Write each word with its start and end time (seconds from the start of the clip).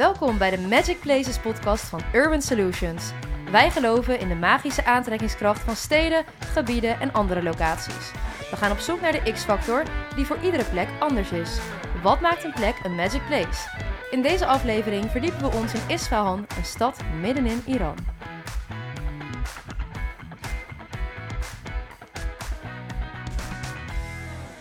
Welkom 0.00 0.38
bij 0.38 0.50
de 0.50 0.58
Magic 0.58 1.00
Places 1.00 1.38
podcast 1.38 1.84
van 1.84 2.00
Urban 2.14 2.42
Solutions. 2.42 3.12
Wij 3.50 3.70
geloven 3.70 4.20
in 4.20 4.28
de 4.28 4.34
magische 4.34 4.84
aantrekkingskracht 4.84 5.60
van 5.60 5.76
steden, 5.76 6.24
gebieden 6.38 7.00
en 7.00 7.12
andere 7.12 7.42
locaties. 7.42 8.10
We 8.50 8.56
gaan 8.56 8.72
op 8.72 8.78
zoek 8.78 9.00
naar 9.00 9.12
de 9.12 9.32
X-factor 9.32 9.82
die 10.16 10.24
voor 10.24 10.38
iedere 10.42 10.64
plek 10.64 10.88
anders 10.98 11.30
is. 11.30 11.58
Wat 12.02 12.20
maakt 12.20 12.44
een 12.44 12.52
plek 12.52 12.80
een 12.82 12.94
magic 12.94 13.26
place? 13.26 13.68
In 14.10 14.22
deze 14.22 14.46
aflevering 14.46 15.10
verdiepen 15.10 15.40
we 15.40 15.56
ons 15.56 15.74
in 15.74 15.88
Isfahan, 15.88 16.46
een 16.56 16.64
stad 16.64 17.00
middenin 17.20 17.62
Iran. 17.66 17.96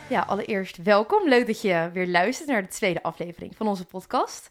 Ja, 0.10 0.22
allereerst 0.22 0.84
welkom. 0.84 1.30
Leuk 1.30 1.48
dat 1.48 1.62
je 1.62 1.90
weer 1.94 2.08
luistert 2.08 2.50
naar 2.50 2.62
de 2.62 2.68
tweede 2.68 3.04
aflevering 3.04 3.56
van 3.56 3.68
onze 3.68 3.86
podcast. 3.86 4.50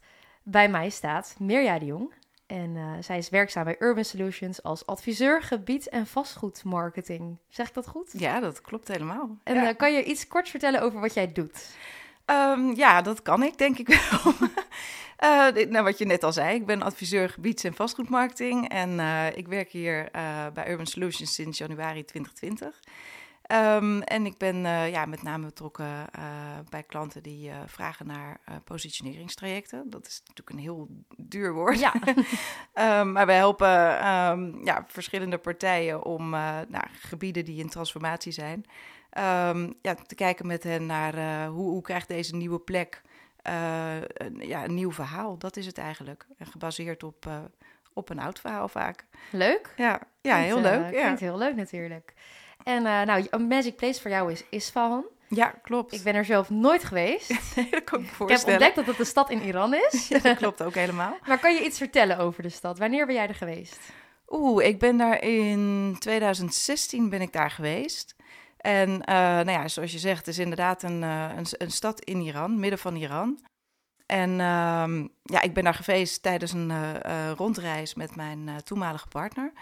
Bij 0.50 0.68
mij 0.68 0.90
staat 0.90 1.34
Mirja 1.38 1.78
de 1.78 1.84
Jong. 1.84 2.12
En 2.46 2.74
uh, 2.74 2.92
zij 3.00 3.18
is 3.18 3.28
werkzaam 3.28 3.64
bij 3.64 3.76
Urban 3.78 4.04
Solutions 4.04 4.62
als 4.62 4.86
adviseur 4.86 5.42
gebied- 5.42 5.88
en 5.88 6.06
vastgoedmarketing. 6.06 7.36
Zeg 7.48 7.68
ik 7.68 7.74
dat 7.74 7.86
goed? 7.86 8.10
Ja, 8.12 8.40
dat 8.40 8.60
klopt 8.60 8.88
helemaal. 8.88 9.38
En 9.44 9.54
ja. 9.54 9.68
uh, 9.68 9.76
kan 9.76 9.92
je 9.92 10.04
iets 10.04 10.26
kort 10.26 10.48
vertellen 10.48 10.82
over 10.82 11.00
wat 11.00 11.14
jij 11.14 11.32
doet? 11.32 11.70
Um, 12.26 12.74
ja, 12.74 13.02
dat 13.02 13.22
kan 13.22 13.42
ik, 13.42 13.58
denk 13.58 13.78
ik 13.78 13.88
wel. 13.98 14.34
uh, 15.18 15.66
nou, 15.68 15.84
wat 15.84 15.98
je 15.98 16.06
net 16.06 16.22
al 16.22 16.32
zei, 16.32 16.54
ik 16.54 16.66
ben 16.66 16.82
adviseur 16.82 17.28
gebieds- 17.28 17.64
en 17.64 17.74
vastgoedmarketing. 17.74 18.68
En 18.68 19.00
ik 19.36 19.48
werk 19.48 19.70
hier 19.70 20.08
bij 20.54 20.70
Urban 20.70 20.86
Solutions 20.86 21.34
sinds 21.34 21.58
januari 21.58 22.04
2020. 22.04 22.80
Um, 23.52 24.02
en 24.02 24.26
ik 24.26 24.38
ben 24.38 24.56
uh, 24.56 24.90
ja, 24.90 25.06
met 25.06 25.22
name 25.22 25.44
betrokken 25.44 25.86
uh, 25.86 26.24
bij 26.68 26.82
klanten 26.82 27.22
die 27.22 27.48
uh, 27.48 27.56
vragen 27.66 28.06
naar 28.06 28.40
positioneringstrajecten. 28.64 29.90
Dat 29.90 30.06
is 30.06 30.22
natuurlijk 30.26 30.50
een 30.50 30.62
heel 30.62 30.88
duur 31.16 31.52
woord. 31.52 31.78
Ja. 31.78 31.94
um, 33.00 33.12
maar 33.12 33.26
wij 33.26 33.36
helpen 33.36 34.08
um, 34.08 34.64
ja, 34.64 34.84
verschillende 34.86 35.38
partijen 35.38 36.04
om 36.04 36.30
naar 36.68 36.90
gebieden 37.00 37.44
die 37.44 37.60
in 37.60 37.68
transformatie 37.68 38.32
zijn. 38.32 38.64
ja, 39.82 39.94
te 40.06 40.14
kijken 40.14 40.46
met 40.46 40.62
hen 40.62 40.86
naar 40.86 41.46
hoe, 41.46 41.70
hoe 41.70 41.82
krijgt 41.82 42.08
deze 42.08 42.36
nieuwe 42.36 42.58
plek 42.60 43.02
een, 43.42 44.38
ja, 44.38 44.64
een 44.64 44.74
nieuw 44.74 44.92
verhaal. 44.92 45.38
Dat 45.38 45.56
is 45.56 45.66
het 45.66 45.78
eigenlijk. 45.78 46.26
En 46.38 46.46
gebaseerd 46.46 47.02
op, 47.02 47.26
op 47.92 48.08
een 48.08 48.20
oud 48.20 48.40
verhaal 48.40 48.68
vaak. 48.68 49.06
Leuk. 49.30 49.72
Ja, 49.76 50.00
ja 50.20 50.34
klinkt, 50.34 50.54
heel 50.54 50.60
leuk. 50.60 50.92
klinkt 50.92 51.20
ja. 51.20 51.26
heel 51.26 51.38
leuk 51.38 51.56
natuurlijk. 51.56 52.14
En 52.64 52.84
uh, 52.84 53.02
nou, 53.02 53.26
een 53.30 53.46
magic 53.46 53.76
place 53.76 54.00
voor 54.00 54.10
jou 54.10 54.32
is 54.32 54.44
Isfahan. 54.50 55.04
Ja, 55.28 55.46
klopt. 55.62 55.92
Ik 55.92 56.02
ben 56.02 56.14
er 56.14 56.24
zelf 56.24 56.50
nooit 56.50 56.84
geweest. 56.84 57.28
nee, 57.56 57.70
dat 57.70 57.84
kan 57.84 58.00
ik 58.00 58.04
me 58.04 58.10
Ik 58.10 58.18
heb 58.18 58.28
voorstellen. 58.28 58.52
ontdekt 58.52 58.76
dat 58.76 58.86
het 58.86 58.98
een 58.98 59.06
stad 59.06 59.30
in 59.30 59.42
Iran 59.42 59.74
is. 59.74 60.08
ja, 60.08 60.18
dat 60.18 60.36
klopt 60.36 60.62
ook 60.62 60.74
helemaal. 60.74 61.16
maar 61.26 61.38
kan 61.38 61.54
je 61.54 61.64
iets 61.64 61.78
vertellen 61.78 62.18
over 62.18 62.42
de 62.42 62.48
stad? 62.48 62.78
Wanneer 62.78 63.06
ben 63.06 63.14
jij 63.14 63.28
er 63.28 63.34
geweest? 63.34 63.78
Oeh, 64.28 64.66
ik 64.66 64.78
ben 64.78 64.96
daar 64.96 65.22
in 65.22 65.96
2016 65.98 67.08
ben 67.08 67.20
ik 67.20 67.32
daar 67.32 67.50
geweest. 67.50 68.16
En 68.56 68.90
uh, 68.90 69.14
nou 69.16 69.50
ja, 69.50 69.68
zoals 69.68 69.92
je 69.92 69.98
zegt, 69.98 70.18
het 70.18 70.26
is 70.26 70.38
inderdaad 70.38 70.82
een, 70.82 71.02
uh, 71.02 71.30
een, 71.36 71.46
een, 71.50 71.70
stad 71.70 72.00
in 72.00 72.20
Iran, 72.20 72.60
midden 72.60 72.78
van 72.78 72.96
Iran. 72.96 73.46
En 74.06 74.30
uh, 74.30 75.04
ja, 75.22 75.42
ik 75.42 75.54
ben 75.54 75.64
daar 75.64 75.74
geweest 75.74 76.22
tijdens 76.22 76.52
een 76.52 77.00
rondreis 77.34 77.94
met 77.94 78.16
mijn 78.16 78.62
toenmalige 78.64 79.08
partner. 79.08 79.52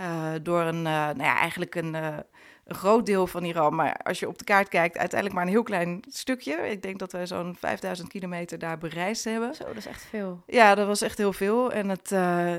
Uh, 0.00 0.32
door 0.42 0.60
een, 0.60 0.76
uh, 0.76 0.82
nou 0.82 1.22
ja, 1.22 1.38
eigenlijk 1.38 1.74
een, 1.74 1.94
uh, 1.94 2.16
een, 2.64 2.74
groot 2.74 3.06
deel 3.06 3.26
van 3.26 3.44
Iran. 3.44 3.74
Maar 3.74 3.96
als 4.02 4.18
je 4.18 4.28
op 4.28 4.38
de 4.38 4.44
kaart 4.44 4.68
kijkt, 4.68 4.98
uiteindelijk 4.98 5.34
maar 5.34 5.46
een 5.46 5.52
heel 5.52 5.62
klein 5.62 6.02
stukje. 6.08 6.52
Ik 6.52 6.82
denk 6.82 6.98
dat 6.98 7.12
we 7.12 7.26
zo'n 7.26 7.56
5000 7.58 8.08
kilometer 8.08 8.58
daar 8.58 8.78
bereisd 8.78 9.24
hebben. 9.24 9.54
Zo, 9.54 9.64
dat 9.64 9.76
is 9.76 9.86
echt 9.86 10.02
veel. 10.02 10.42
Ja, 10.46 10.74
dat 10.74 10.86
was 10.86 11.00
echt 11.00 11.18
heel 11.18 11.32
veel. 11.32 11.72
En 11.72 11.88
het, 11.88 12.08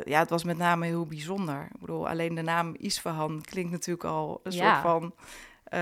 ja, 0.06 0.20
het 0.20 0.30
was 0.30 0.44
met 0.44 0.58
name 0.58 0.86
heel 0.86 1.06
bijzonder. 1.06 1.68
Ik 1.74 1.80
bedoel, 1.80 2.10
alleen 2.10 2.36
de 2.36 2.42
naam 2.42 2.76
Isfahan 2.78 3.42
klinkt 3.42 3.72
natuurlijk 3.72 4.06
al 4.06 4.40
een 4.44 4.52
ja. 4.52 4.72
soort 4.72 4.82
van... 4.82 5.14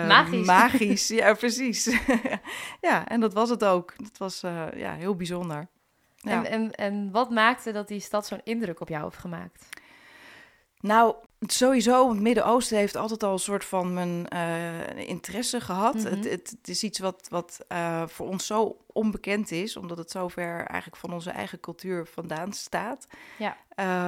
magisch. 0.08 0.46
magisch, 0.58 1.08
ja, 1.08 1.34
precies. 1.34 2.00
ja, 2.88 3.08
en 3.08 3.20
dat 3.20 3.34
was 3.34 3.50
het 3.50 3.66
ook. 3.66 3.94
Het 4.04 4.18
was 4.18 4.42
ja, 4.76 4.94
heel 4.94 5.16
bijzonder. 5.16 5.68
Ja. 6.16 6.32
En, 6.32 6.46
en, 6.46 6.72
en 6.72 7.12
wat 7.12 7.30
maakte 7.30 7.72
dat 7.72 7.88
die 7.88 8.00
stad 8.00 8.28
zo'n 8.28 8.42
indruk 8.44 8.80
op 8.80 8.90
jou 8.90 9.04
heeft 9.04 9.18
gemaakt? 9.18 9.66
Nou, 10.80 11.16
sowieso, 11.40 12.10
het 12.10 12.20
Midden-Oosten 12.20 12.78
heeft 12.78 12.96
altijd 12.96 13.24
al 13.24 13.34
een 13.34 13.40
soort 13.40 13.66
van 13.66 13.94
mijn 13.94 14.28
uh, 14.34 15.08
interesse 15.08 15.62
gehad. 15.62 15.94
Mm 15.94 16.02
-hmm. 16.02 16.12
het, 16.16 16.24
het, 16.24 16.50
het, 16.50 16.68
is 16.68 16.84
iets 16.84 17.00
wat, 17.00 17.28
wat 17.30 17.60
uh, 17.72 18.08
voor 18.08 18.28
ons 18.28 18.46
zo 18.46 18.78
onbekend 18.88 19.52
is, 19.52 19.78
omdat 19.78 19.98
het 19.98 20.12
zo 20.12 20.28
ver 20.28 20.66
eigenlijk 20.66 20.96
van 21.02 21.14
onze 21.14 21.30
eigen 21.30 21.60
cultuur 21.60 22.08
vandaan 22.08 22.54
staat. 22.54 23.08
Ja. 23.38 23.58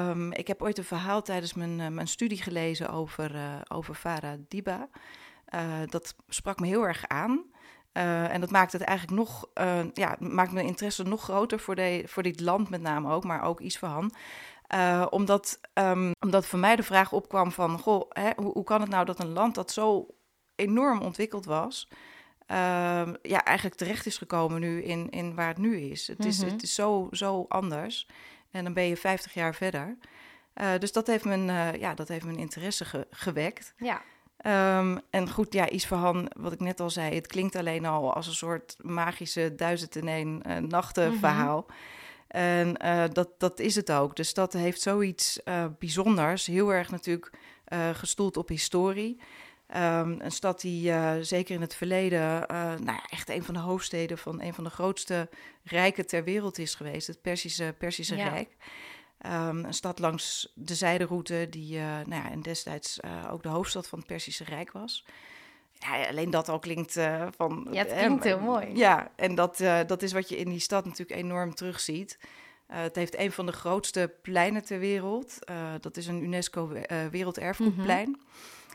Um, 0.09 0.31
ik 0.33 0.47
heb 0.47 0.61
ooit 0.61 0.77
een 0.77 0.83
verhaal 0.83 1.21
tijdens 1.21 1.53
mijn, 1.53 1.79
uh, 1.79 1.87
mijn 1.87 2.07
studie 2.07 2.41
gelezen 2.41 2.89
over, 2.89 3.31
over 3.67 3.95
Farah 3.95 4.39
Diba. 4.47 4.89
dat 5.85 6.15
sprak 6.27 6.59
me 6.59 6.67
heel 6.67 6.87
erg 6.87 7.07
aan. 7.07 7.45
Uh, 7.93 8.33
en 8.33 8.41
dat 8.41 8.51
maakt 8.51 8.71
het 8.71 8.81
eigenlijk 8.81 9.19
nog, 9.19 9.45
uh, 9.61 9.79
ja, 9.93 10.15
maakt 10.19 10.51
mijn 10.51 10.65
interesse 10.65 11.03
nog 11.03 11.23
groter 11.23 11.59
voor, 11.59 11.75
de, 11.75 12.03
voor 12.05 12.23
dit 12.23 12.39
land 12.39 12.69
met 12.69 12.81
name 12.81 13.11
ook, 13.11 13.23
maar 13.23 13.43
ook 13.43 13.61
Isfahan. 13.61 14.11
Uh, 14.75 15.05
omdat, 15.09 15.59
um, 15.73 16.11
omdat 16.19 16.45
voor 16.45 16.59
mij 16.59 16.75
de 16.75 16.83
vraag 16.83 17.11
opkwam 17.11 17.51
van, 17.51 17.79
goh, 17.79 18.05
hè, 18.09 18.29
hoe, 18.35 18.51
hoe, 18.51 18.63
kan 18.63 18.81
het 18.81 18.89
nou 18.89 19.05
dat 19.05 19.19
een 19.19 19.33
land 19.33 19.55
dat 19.55 19.71
zo 19.71 20.07
enorm 20.55 21.01
ontwikkeld 21.01 21.45
was, 21.45 21.87
ja, 23.21 23.43
eigenlijk 23.43 23.75
terecht 23.75 24.05
is 24.05 24.17
gekomen 24.17 24.59
nu 24.61 24.83
in, 24.83 25.09
in 25.09 25.35
waar 25.35 25.47
het 25.47 25.57
nu 25.57 25.77
is. 25.77 26.07
Het 26.07 26.25
is, 26.25 26.39
Mhm. 26.41 26.49
het 26.51 26.63
is 26.63 26.73
zo, 26.75 27.07
zo 27.11 27.45
anders. 27.47 28.07
En 28.51 28.63
dan 28.63 28.73
ben 28.73 28.83
je 28.83 28.97
50 28.97 29.33
jaar 29.33 29.55
verder. 29.55 29.97
dus 30.79 30.91
dat 30.91 31.07
heeft 31.07 31.25
mijn, 31.25 31.79
ja, 31.79 31.93
dat 31.93 32.07
heeft 32.07 32.25
mijn 32.25 32.37
interesse 32.37 32.85
ge 32.85 33.07
gewekt. 33.11 33.73
Ja. 33.77 34.01
Um, 34.79 34.99
en 35.09 35.29
goed, 35.31 35.53
ja, 35.53 35.65
Isfahan, 35.69 36.31
wat 36.37 36.51
ik 36.51 36.59
net 36.59 36.79
al 36.79 36.89
zei, 36.89 37.15
het 37.15 37.27
klinkt 37.27 37.55
alleen 37.55 37.85
al 37.85 38.13
als 38.13 38.27
een 38.27 38.33
soort 38.33 38.75
magische 38.81 39.55
duizend 39.55 39.95
in 39.95 40.07
één 40.07 40.41
nachten 40.67 41.09
Mhm. 41.09 41.19
verhaal. 41.19 41.65
En 42.29 42.77
uh, 42.83 43.03
dat, 43.11 43.29
dat 43.37 43.59
is 43.59 43.75
het 43.75 43.91
ook. 43.91 44.15
De 44.15 44.23
stad 44.23 44.53
heeft 44.53 44.81
zoiets 44.81 45.39
uh, 45.45 45.65
bijzonders, 45.79 46.45
heel 46.45 46.73
erg 46.73 46.91
natuurlijk 46.91 47.31
uh, 47.67 47.89
gestoeld 47.89 48.37
op 48.37 48.47
historie. 48.47 49.19
Um, 49.75 50.21
een 50.21 50.31
stad 50.31 50.61
die 50.61 50.93
zeker 51.23 51.55
in 51.55 51.61
het 51.61 51.75
verleden 51.75 52.45
nou 52.49 52.85
ja, 52.85 53.05
echt 53.09 53.29
een 53.29 53.43
van 53.43 53.53
de 53.53 53.59
hoofdsteden 53.59 54.17
van 54.17 54.41
een 54.41 54.53
van 54.53 54.63
de 54.63 54.69
grootste 54.69 55.29
rijken 55.63 56.07
ter 56.07 56.23
wereld 56.23 56.57
is 56.57 56.75
geweest, 56.75 57.07
het 57.07 57.21
Persische, 57.21 57.75
Persische 57.77 58.15
Ja. 58.15 58.27
Rijk. 58.27 58.55
Um, 59.25 59.65
een 59.65 59.73
stad 59.73 59.99
langs 59.99 60.51
de 60.55 60.75
zijderoute 60.75 61.47
die 61.49 61.77
nou 61.79 62.09
ja, 62.09 62.31
en 62.31 62.41
destijds 62.41 62.99
ook 63.29 63.43
de 63.43 63.49
hoofdstad 63.49 63.87
van 63.87 63.99
het 63.99 64.07
Persische 64.07 64.43
Rijk 64.43 64.71
was. 64.71 65.05
Ja, 65.79 66.07
alleen 66.07 66.29
dat 66.29 66.49
al 66.49 66.59
klinkt 66.59 66.97
uh, 66.97 67.27
van... 67.35 67.67
Ja, 67.71 67.83
het 67.83 67.97
klinkt 67.97 68.23
heel 68.23 68.39
mooi. 68.39 68.75
Ja, 68.75 69.11
en 69.15 69.35
dat, 69.35 69.59
uh, 69.59 69.79
dat 69.87 70.01
is 70.01 70.11
wat 70.11 70.29
je 70.29 70.37
in 70.37 70.49
die 70.49 70.59
stad 70.59 70.85
natuurlijk 70.85 71.19
enorm 71.21 71.53
terugziet. 71.55 72.17
Uh, 72.71 72.77
het 72.77 72.95
heeft 72.95 73.17
een 73.17 73.31
van 73.31 73.45
de 73.45 73.51
grootste 73.51 74.13
pleinen 74.21 74.65
ter 74.65 74.79
wereld. 74.79 75.37
Dat 75.79 75.97
is 75.97 76.07
een 76.07 76.23
UNESCO 76.23 76.71
Werelderfgoedplein. 77.11 78.07
Mm 78.07 78.13
-hmm. 78.13 78.27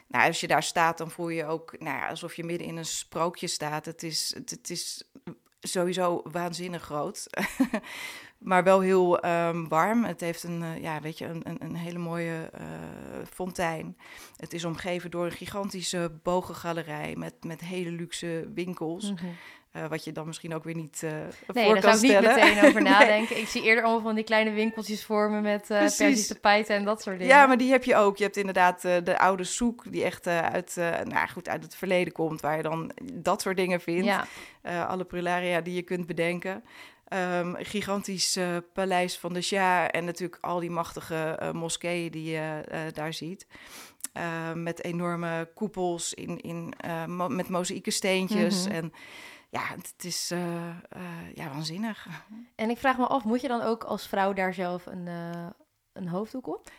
Nou, 0.09 0.27
als 0.27 0.41
je 0.41 0.47
daar 0.47 0.63
staat, 0.63 0.99
dan 0.99 1.11
voel 1.11 1.29
je 1.29 1.47
ook 1.47 1.79
nou 1.79 1.97
ja, 1.97 2.09
alsof 2.09 2.35
je 2.35 2.45
midden 2.45 2.67
in 2.67 2.77
een 2.77 2.85
sprookje 2.85 3.47
staat. 3.47 3.85
Het 3.85 4.03
is, 4.03 4.35
het, 4.35 4.51
het 4.51 4.71
is 4.71 5.05
sowieso 5.61 6.23
waanzinnig 6.31 6.83
groot. 6.83 7.27
maar 8.45 8.65
wel 8.65 8.81
heel 8.81 9.27
um, 9.27 9.69
warm. 9.69 10.05
Het 10.05 10.21
heeft 10.21 10.43
een, 10.43 10.63
uh, 10.63 10.83
ja, 10.83 11.01
weet 11.01 11.19
je, 11.19 11.27
een, 11.27 11.41
een, 11.45 11.57
een 11.63 11.77
hele 11.77 11.99
mooie 11.99 12.51
uh, 12.55 12.67
fontein. 13.33 13.97
Het 14.37 14.53
is 14.53 14.65
omgeven 14.65 15.11
door 15.11 15.25
een 15.25 15.33
gigantische 15.33 16.13
bogengalerij 16.23 17.15
met, 17.17 17.35
met 17.41 17.61
hele 17.61 17.91
luxe 17.91 18.51
winkels. 18.55 19.11
Mm 19.11 19.17
-hmm. 19.17 19.37
uh, 19.73 19.89
wat 19.89 20.05
je 20.05 20.13
dan 20.13 20.27
misschien 20.27 20.55
ook 20.55 20.65
weer 20.65 20.75
niet 20.75 21.01
uh, 21.05 21.11
nee, 21.11 21.65
voor 21.65 21.75
daar 21.75 21.83
kan 21.83 21.97
zou 21.97 22.13
ik 22.13 22.19
stellen. 22.19 22.35
niet 22.35 22.45
meteen 22.45 22.69
over 22.69 22.83
nadenken. 22.93 23.39
Ik 23.39 23.47
zie 23.47 23.63
eerder 23.63 23.85
allemaal 23.85 24.03
van 24.03 24.15
die 24.15 24.25
kleine 24.25 24.51
winkeltjes 24.51 25.05
voor 25.05 25.31
me 25.31 25.41
met 25.41 25.71
uh, 25.71 25.79
Persische 25.79 26.41
pijten 26.41 26.77
en 26.77 26.85
dat 26.85 27.03
soort 27.03 27.19
dingen. 27.19 27.35
Ja, 27.35 27.47
maar 27.47 27.59
die 27.59 27.71
heb 27.71 27.85
je 27.85 27.97
ook. 27.97 28.17
Je 28.17 28.25
hebt 28.25 28.37
inderdaad 28.37 28.83
de 28.83 29.19
oude 29.19 29.45
soek 29.45 29.93
die 29.93 30.05
echt 30.05 30.27
uit, 30.27 30.75
nou, 31.05 31.29
goed, 31.29 31.49
uit 31.49 31.63
het 31.63 31.77
verleden 31.77 32.13
komt, 32.13 32.41
waar 32.41 32.57
je 32.57 32.63
dan 32.63 32.91
dat 33.13 33.43
soort 33.43 33.57
dingen 33.57 33.81
vindt. 33.81 34.07
Ja. 34.63 34.85
alle 34.85 35.05
prularia 35.05 35.61
die 35.61 35.75
je 35.75 35.83
kunt 35.83 36.07
bedenken. 36.07 36.65
Um, 37.09 37.55
gigantisch 37.59 38.37
uh, 38.37 38.57
paleis 38.73 39.19
van 39.19 39.33
de 39.33 39.41
Shah 39.41 39.89
en 39.91 40.05
natuurlijk 40.05 40.45
al 40.45 40.61
die 40.61 40.71
machtige 40.71 41.39
uh, 41.43 41.51
moskeeën 41.51 42.11
die 42.11 42.31
je 42.31 42.65
uh, 42.73 42.81
daar 42.93 43.13
ziet. 43.13 43.47
met 44.55 44.85
enorme 44.85 45.51
koepels 45.55 46.15
in, 46.15 46.41
in, 46.41 46.75
mo 47.07 47.29
met 47.29 47.49
mozaïeke 47.49 47.91
steentjes. 47.91 48.65
Mhm. 48.65 48.75
En 48.75 48.93
ja, 49.51 49.63
het 49.67 50.05
is 50.05 50.29
ja, 51.35 51.49
waanzinnig. 51.49 52.07
En 52.55 52.71
ik 52.71 52.79
vraag 52.79 52.99
me 52.99 53.07
af, 53.07 53.25
moet 53.25 53.41
je 53.41 53.49
dan 53.49 53.63
ook 53.63 53.85
als 53.85 54.07
vrouw 54.07 54.33
daar 54.33 54.55
zelf 54.55 54.87
een, 54.87 55.09
eh, 55.09 55.47
een 55.93 56.09
hoofddoek 56.09 56.47
op? 56.47 56.71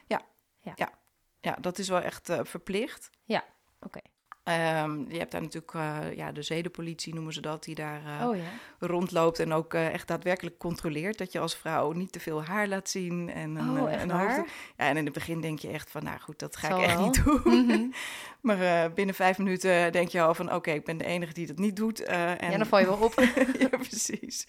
Ja, 1.41 1.57
dat 1.61 1.77
is 1.77 1.89
wel 1.89 2.01
echt 2.01 2.31
verplicht. 2.41 3.09
Ja, 3.23 3.43
oké. 3.79 3.99
Ehm, 4.45 5.11
je 5.11 5.17
hebt 5.17 5.31
daar 5.31 5.41
natuurlijk 5.41 5.73
uh, 5.73 6.15
ja, 6.15 6.31
de 6.31 6.41
zedenpolitie, 6.41 7.13
noemen 7.13 7.33
ze 7.33 7.41
dat, 7.41 7.63
die 7.63 7.75
daar 7.75 8.01
uh, 8.21 8.27
oh, 8.27 8.35
ja. 8.35 8.43
rondloopt 8.79 9.39
en 9.39 9.53
ook 9.53 9.73
uh, 9.73 9.93
echt 9.93 10.07
daadwerkelijk 10.07 10.57
controleert 10.57 11.17
dat 11.17 11.31
je 11.31 11.39
als 11.39 11.55
vrouw 11.55 11.91
niet 11.91 12.11
te 12.11 12.19
veel 12.19 12.43
haar 12.43 12.67
laat 12.67 12.89
zien. 12.89 13.29
En 13.29 13.55
een, 13.55 13.81
oh, 13.81 13.91
een 13.91 14.11
hoofd. 14.11 14.35
Ja, 14.77 14.87
en 14.87 14.97
in 14.97 15.05
het 15.05 15.13
begin 15.13 15.41
denk 15.41 15.59
je 15.59 15.67
echt 15.67 15.91
van, 15.91 16.03
nou 16.03 16.19
goed, 16.19 16.39
dat 16.39 16.55
ga 16.55 16.67
Zal 16.67 16.79
ik 16.79 16.85
echt 16.85 16.95
wel. 16.95 17.05
niet 17.05 17.23
doen. 17.23 17.41
Mm 17.43 17.69
-hmm. 17.69 17.93
maar 18.47 18.93
binnen 18.93 19.15
vijf 19.15 19.37
minuten 19.37 19.91
denk 19.91 20.09
je 20.09 20.21
al 20.21 20.33
van, 20.33 20.45
oké, 20.45 20.55
okay, 20.55 20.75
ik 20.75 20.85
ben 20.85 20.97
de 20.97 21.05
enige 21.05 21.33
die 21.33 21.47
dat 21.47 21.57
niet 21.57 21.75
doet. 21.75 22.03
en... 22.03 22.51
Ja, 22.51 22.57
dan 22.57 22.65
val 22.65 22.79
je 22.79 22.85
wel 22.85 22.97
op. 22.97 23.13
ja, 23.59 23.67
precies. 23.67 24.45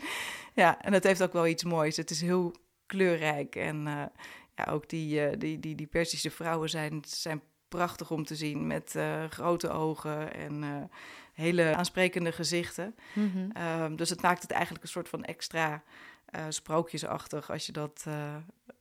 Ja, 0.52 0.82
en 0.82 0.93
dat 0.93 1.02
heeft 1.02 1.22
ook 1.22 1.32
wel 1.32 1.46
iets 1.46 1.64
moois. 1.64 1.96
Het 1.96 2.10
is 2.10 2.20
heel 2.20 2.54
kleurrijk 2.87 3.56
en 3.56 3.82
ja, 4.54 4.64
ook 4.70 4.88
die, 4.88 5.37
die, 5.37 5.60
die, 5.60 5.75
die 5.75 5.87
Persische 5.87 6.31
vrouwen 6.31 6.70
zijn, 6.70 7.02
zijn 7.06 7.43
prachtig 7.68 8.10
om 8.10 8.24
te 8.24 8.36
zien 8.36 8.66
met 8.66 8.94
uh, 8.96 9.24
grote 9.24 9.68
ogen 9.68 10.34
en 10.34 10.62
uh, 10.62 10.82
hele 11.32 11.74
aansprekende 11.74 12.32
gezichten. 12.32 12.94
Mm 13.12 13.30
-hmm. 13.32 13.82
um, 13.82 13.96
dus 13.96 14.10
het 14.10 14.22
maakt 14.22 14.42
het 14.42 14.50
eigenlijk 14.50 14.82
een 14.84 14.90
soort 14.90 15.08
van 15.08 15.24
extra 15.24 15.82
uh, 16.30 16.44
sprookjesachtig 16.48 17.50
als 17.50 17.66
je, 17.66 17.72
dat, 17.72 18.06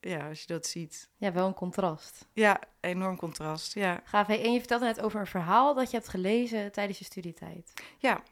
ja, 0.00 0.28
als 0.28 0.40
je 0.40 0.46
dat 0.46 0.66
ziet. 0.66 1.08
Ja, 1.16 1.32
wel 1.32 1.46
een 1.46 1.54
contrast. 1.54 2.28
Ja, 2.32 2.60
enorm 2.80 3.16
contrast, 3.16 3.74
ja. 3.74 4.00
Gaaf. 4.04 4.26
Hey, 4.26 4.44
en 4.44 4.52
je 4.52 4.58
vertelde 4.58 4.84
net 4.84 5.00
over 5.00 5.20
een 5.20 5.26
verhaal 5.26 5.74
dat 5.74 5.90
je 5.90 5.96
hebt 5.96 6.08
gelezen 6.08 6.72
tijdens 6.72 6.98
je 6.98 7.04
studietijd. 7.04 7.72
Ja. 7.98 8.22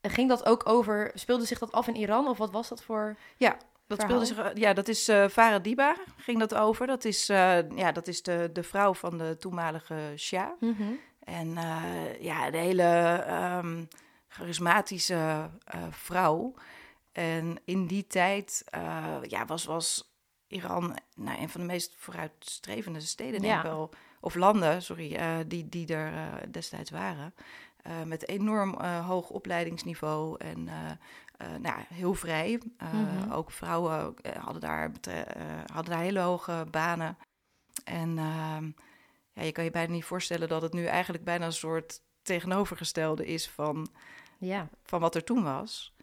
En 0.00 0.10
ging 0.10 0.28
dat 0.28 0.46
ook 0.46 0.68
over, 0.68 1.10
speelde 1.14 1.44
zich 1.44 1.58
dat 1.58 1.72
af 1.72 1.88
in 1.88 1.96
Iran 1.96 2.28
of 2.28 2.38
wat 2.38 2.50
was 2.50 2.68
dat 2.68 2.82
voor... 2.82 3.16
Ja, 3.36 3.56
dat 3.86 3.98
verhaal? 3.98 4.24
speelde 4.24 4.48
zich, 4.48 4.58
ja, 4.58 4.72
dat 4.72 4.88
is 4.88 5.08
uh, 5.08 5.28
Farah 5.28 5.62
Diba, 5.62 5.96
ging 6.16 6.38
dat 6.38 6.54
over. 6.54 6.86
Dat 6.86 7.04
is, 7.04 7.30
uh, 7.30 7.70
ja, 7.70 7.92
dat 7.92 8.06
is 8.06 8.22
de, 8.22 8.50
de 8.52 8.62
vrouw 8.62 8.94
van 8.94 9.18
de 9.18 9.36
toenmalige 9.38 10.12
Shah. 10.16 10.60
Mm 10.60 10.74
-hmm. 10.78 10.98
En 11.20 11.48
uh, 11.48 12.20
ja, 12.20 12.50
de 12.50 12.58
hele 12.58 13.24
um, 13.62 13.88
charismatische 14.28 15.50
vrouw. 15.90 16.54
En 17.12 17.60
in 17.64 17.86
die 17.86 18.06
tijd 18.06 18.64
ja, 19.22 19.44
was, 19.46 19.64
was 19.64 20.14
Iran 20.46 20.96
nou, 21.14 21.40
een 21.40 21.48
van 21.48 21.60
de 21.60 21.66
meest 21.66 21.94
vooruitstrevende 21.96 23.00
steden, 23.00 23.40
denk 23.40 23.54
ik 23.54 23.62
Ja. 23.62 23.68
wel. 23.68 23.90
Of 24.20 24.34
landen, 24.34 24.82
sorry, 24.82 25.18
die, 25.46 25.68
die 25.68 25.94
er 25.94 26.12
destijds 26.50 26.90
waren. 26.90 27.34
Met 28.04 28.28
enorm 28.28 28.82
hoog 28.82 29.30
opleidingsniveau 29.30 30.36
en 30.38 30.66
uh, 30.66 31.56
nou, 31.60 31.80
heel 31.94 32.14
vrij. 32.14 32.60
Mhm. 32.78 32.96
mm 32.96 33.06
-hmm. 33.06 33.32
Ook 33.32 33.50
vrouwen 33.50 34.14
hadden, 34.38 34.60
daar 34.60 34.90
hadden 35.72 35.92
daar 35.92 36.02
hele 36.02 36.20
hoge 36.20 36.66
banen. 36.70 37.16
En 37.84 38.18
ehm, 38.18 38.70
ja, 39.32 39.42
je 39.42 39.52
kan 39.52 39.64
je 39.64 39.70
bijna 39.70 39.92
niet 39.92 40.04
voorstellen 40.04 40.48
dat 40.48 40.62
het 40.62 40.72
nu 40.72 40.84
eigenlijk 40.84 41.24
bijna 41.24 41.46
een 41.46 41.52
soort 41.52 42.00
tegenovergestelde 42.22 43.26
is 43.26 43.48
van, 43.48 43.88
ja. 44.38 44.68
van 44.82 45.00
wat 45.00 45.14
er 45.14 45.24
toen 45.24 45.42
was. 45.42 45.94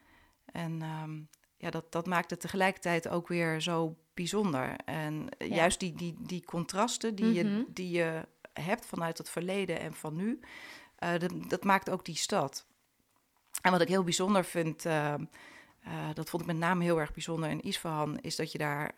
En 0.46 0.82
um, 0.82 1.30
ja, 1.58 1.70
dat, 1.70 1.92
dat 1.92 2.06
maakt 2.06 2.30
het 2.30 2.40
tegelijkertijd 2.40 3.08
ook 3.08 3.28
weer 3.28 3.62
zo 3.62 3.98
bijzonder. 4.14 4.76
En 4.86 5.28
ja. 5.38 5.56
juist 5.56 5.80
die, 5.80 5.94
die, 5.94 6.16
die 6.20 6.46
contrasten 6.46 7.16
die, 7.16 7.26
Mhm. 7.26 7.58
je, 7.58 7.66
die 7.70 7.90
je 7.90 8.28
hebt 8.54 8.86
vanuit 8.86 9.18
het 9.18 9.30
verleden 9.30 9.80
en 9.80 9.94
van 9.94 10.16
nu, 10.16 10.40
dat, 11.20 11.32
dat 11.48 11.64
maakt 11.64 11.90
ook 11.90 12.06
die 12.06 12.16
stad. 12.16 12.66
En 13.62 13.72
wat 13.72 13.82
ik 13.82 13.88
heel 13.88 14.04
bijzonder 14.04 14.46
vind, 14.46 14.86
uh, 14.86 15.14
uh, 15.88 15.94
dat 16.14 16.30
vond 16.30 16.42
ik 16.42 16.48
met 16.48 16.58
name 16.58 16.84
heel 16.84 17.00
erg 17.00 17.14
bijzonder 17.14 17.50
in 17.50 17.62
Isfahan, 17.62 18.20
is 18.20 18.36
dat 18.36 18.52
je 18.52 18.58
daar 18.58 18.92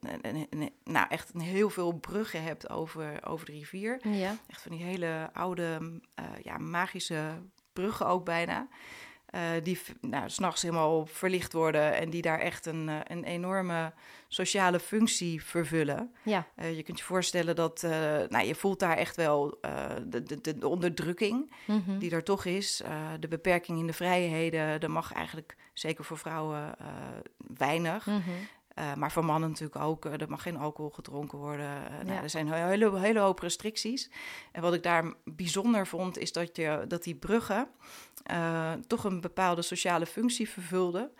een, 0.00 0.46
een, 0.50 0.72
nou, 0.84 1.06
echt 1.08 1.34
een 1.34 1.40
heel 1.40 1.70
veel 1.70 1.92
bruggen 1.92 2.42
hebt 2.42 2.70
over, 2.70 3.26
over 3.26 3.46
de 3.46 3.52
rivier. 3.52 4.08
Ja. 4.08 4.36
Echt 4.46 4.62
van 4.62 4.70
die 4.70 4.82
hele 4.82 5.30
oude, 5.32 6.00
ja, 6.42 6.58
magische 6.58 7.42
bruggen 7.72 8.06
ook 8.06 8.24
bijna. 8.24 8.68
Uh, 9.34 9.40
die 9.62 9.78
nou, 10.00 10.30
s'nachts 10.30 10.62
helemaal 10.62 11.06
verlicht 11.06 11.52
worden 11.52 11.94
en 11.94 12.10
die 12.10 12.22
daar 12.22 12.38
echt 12.38 12.66
een, 12.66 12.88
uh, 12.88 12.98
een 13.04 13.24
enorme 13.24 13.92
sociale 14.28 14.80
functie 14.80 15.44
vervullen. 15.44 16.14
Ja. 16.22 16.46
Uh, 16.56 16.76
je 16.76 16.82
kunt 16.82 16.98
je 16.98 17.04
voorstellen 17.04 17.56
dat, 17.56 17.82
nou, 18.28 18.44
je 18.44 18.54
voelt 18.54 18.78
daar 18.78 18.96
echt 18.96 19.16
wel 19.16 19.58
de, 20.06 20.22
de, 20.22 20.58
de, 20.58 20.68
onderdrukking 20.68 21.54
mm 21.66 21.82
-hmm. 21.86 21.98
die 21.98 22.10
er 22.10 22.24
toch 22.24 22.44
is. 22.44 22.82
de 23.20 23.28
beperking 23.28 23.78
in 23.78 23.86
de 23.86 23.92
vrijheden, 23.92 24.80
er 24.80 24.90
mag 24.90 25.12
eigenlijk, 25.12 25.56
zeker 25.72 26.04
voor 26.04 26.18
vrouwen, 26.18 26.74
weinig. 27.56 28.06
Mm 28.06 28.22
-hmm. 28.24 28.48
Uh, 28.78 28.94
maar 28.94 29.12
voor 29.12 29.24
mannen 29.24 29.48
natuurlijk 29.48 29.84
ook. 29.84 30.04
Uh, 30.04 30.20
er 30.20 30.28
mag 30.28 30.42
geen 30.42 30.56
alcohol 30.56 30.90
gedronken 30.90 31.38
worden. 31.38 31.64
Ja. 31.66 32.02
nou, 32.04 32.22
er 32.22 32.30
zijn 32.30 32.46
een 32.46 32.68
hele, 32.68 32.98
hele 32.98 33.18
hoop 33.18 33.38
restricties. 33.38 34.10
En 34.52 34.62
wat 34.62 34.74
ik 34.74 34.82
daar 34.82 35.12
bijzonder 35.24 35.86
vond, 35.86 36.18
is 36.18 36.32
dat, 36.32 36.56
je, 36.56 36.84
dat 36.88 37.02
die 37.02 37.14
bruggen 37.14 37.68
eh, 38.22 38.72
toch 38.86 39.04
een 39.04 39.20
bepaalde 39.20 39.62
sociale 39.62 40.06
functie 40.06 40.48
vervulden. 40.48 41.10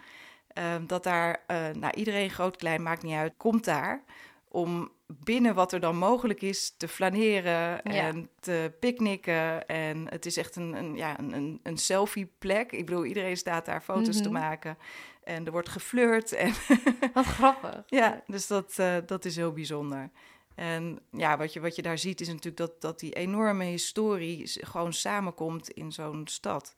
Eh, 0.48 0.74
dat 0.86 1.04
daar, 1.04 1.42
eh, 1.46 1.68
nou, 1.68 1.94
iedereen 1.94 2.30
groot, 2.30 2.56
klein, 2.56 2.82
maakt 2.82 3.02
niet 3.02 3.14
uit, 3.14 3.34
komt 3.36 3.64
daar 3.64 4.04
om 4.48 4.90
binnen 5.06 5.54
wat 5.54 5.72
er 5.72 5.80
dan 5.80 5.96
mogelijk 5.96 6.42
is 6.42 6.74
te 6.76 6.88
flaneren 6.88 7.82
en 7.82 8.28
te 8.40 8.72
picknicken. 8.80 9.66
En 9.66 10.06
het 10.10 10.26
is 10.26 10.36
echt 10.36 10.56
een, 10.56 10.74
een, 10.74 10.96
ja, 10.96 11.18
een, 11.18 11.60
een 11.62 11.76
selfie-plek. 11.76 12.72
Ik 12.72 12.86
bedoel, 12.86 13.04
iedereen 13.04 13.36
staat 13.36 13.66
daar 13.66 13.80
foto's 13.80 14.14
Mhm. 14.14 14.22
te 14.22 14.30
maken. 14.30 14.78
En 15.24 15.46
er 15.46 15.52
wordt 15.52 15.68
geflirt. 15.68 16.32
En 16.32 16.52
Wat 17.14 17.24
grappig. 17.24 17.82
ja, 18.00 18.22
dus 18.26 18.46
dat, 18.46 18.76
uh, 18.80 18.96
dat 19.06 19.24
is 19.24 19.36
heel 19.36 19.52
bijzonder. 19.52 20.10
En 20.54 20.98
ja, 21.10 21.36
wat 21.36 21.52
je, 21.52 21.60
wat 21.60 21.76
je 21.76 21.82
daar 21.82 21.98
ziet 21.98 22.20
is 22.20 22.28
natuurlijk 22.28 22.56
dat, 22.56 22.80
dat 22.80 23.00
die 23.00 23.12
enorme 23.12 23.64
historie 23.64 24.50
gewoon 24.60 24.92
samenkomt 24.92 25.70
in 25.70 25.92
zo'n 25.92 26.22
stad. 26.24 26.76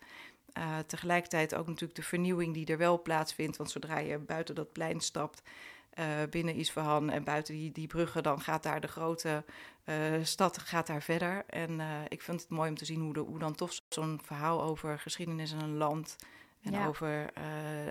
Uh, 0.58 0.78
tegelijkertijd 0.78 1.54
ook 1.54 1.66
natuurlijk 1.66 1.94
de 1.94 2.02
vernieuwing 2.02 2.54
die 2.54 2.66
er 2.66 2.78
wel 2.78 3.02
plaatsvindt. 3.02 3.56
Want 3.56 3.70
zodra 3.70 3.98
je 3.98 4.18
buiten 4.18 4.54
dat 4.54 4.72
plein 4.72 5.00
stapt, 5.00 5.42
uh, 5.98 6.04
binnen 6.30 6.54
Isfahan 6.54 7.10
en 7.10 7.24
buiten 7.24 7.54
die, 7.54 7.72
die 7.72 7.86
bruggen, 7.86 8.22
dan 8.22 8.40
gaat 8.40 8.62
daar 8.62 8.80
de 8.80 8.88
grote 8.88 9.44
uh, 9.84 9.94
stad 10.22 10.58
gaat 10.58 10.86
daar 10.86 11.02
verder. 11.02 11.44
En 11.46 11.80
ik 12.08 12.22
vind 12.22 12.40
het 12.40 12.50
mooi 12.50 12.68
om 12.68 12.76
te 12.76 12.84
zien 12.84 13.00
hoe, 13.00 13.12
de, 13.12 13.20
hoe 13.20 13.38
dan 13.38 13.54
toch 13.54 13.72
zo'n 13.88 14.20
verhaal 14.24 14.62
over 14.62 14.98
geschiedenis 14.98 15.52
en 15.52 15.60
een 15.60 15.76
land 15.76 16.16
en 16.64 16.72
Ja. 16.72 16.86
over 16.86 17.32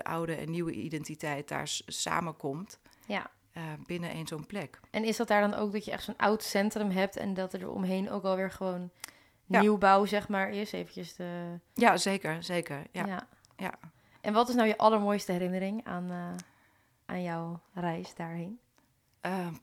oude 0.02 0.34
en 0.34 0.50
nieuwe 0.50 0.72
identiteit 0.72 1.48
daar 1.48 1.68
samenkomt. 1.86 2.78
Ja. 3.06 3.30
Uh, 3.56 3.62
binnen 3.86 4.10
één 4.10 4.26
zo'n 4.26 4.46
plek. 4.46 4.80
En 4.90 5.04
is 5.04 5.16
dat 5.16 5.28
daar 5.28 5.40
dan 5.40 5.54
ook 5.54 5.72
dat 5.72 5.84
je 5.84 5.90
echt 5.90 6.04
zo'n 6.04 6.16
oud 6.16 6.42
centrum 6.42 6.90
hebt 6.90 7.16
en 7.16 7.34
dat 7.34 7.52
er 7.52 7.70
omheen 7.70 8.10
ook 8.10 8.24
alweer 8.24 8.50
gewoon 8.50 8.90
Ja. 9.46 9.60
nieuwbouw, 9.60 10.04
zeg 10.04 10.28
maar, 10.28 10.50
is? 10.50 10.72
Eventjes 10.72 11.14
de... 11.14 11.58
Ja, 11.74 11.96
zeker, 11.96 12.42
zeker. 12.42 12.86
Ja. 12.92 13.06
ja. 13.06 13.28
Ja. 13.56 13.74
En 14.20 14.32
wat 14.32 14.48
is 14.48 14.54
nou 14.54 14.68
je 14.68 14.76
allermooiste 14.78 15.32
herinnering 15.32 15.84
aan, 15.86 16.10
uh, 16.10 16.28
aan 17.06 17.22
jouw 17.22 17.60
reis 17.74 18.14
daarheen? 18.14 18.58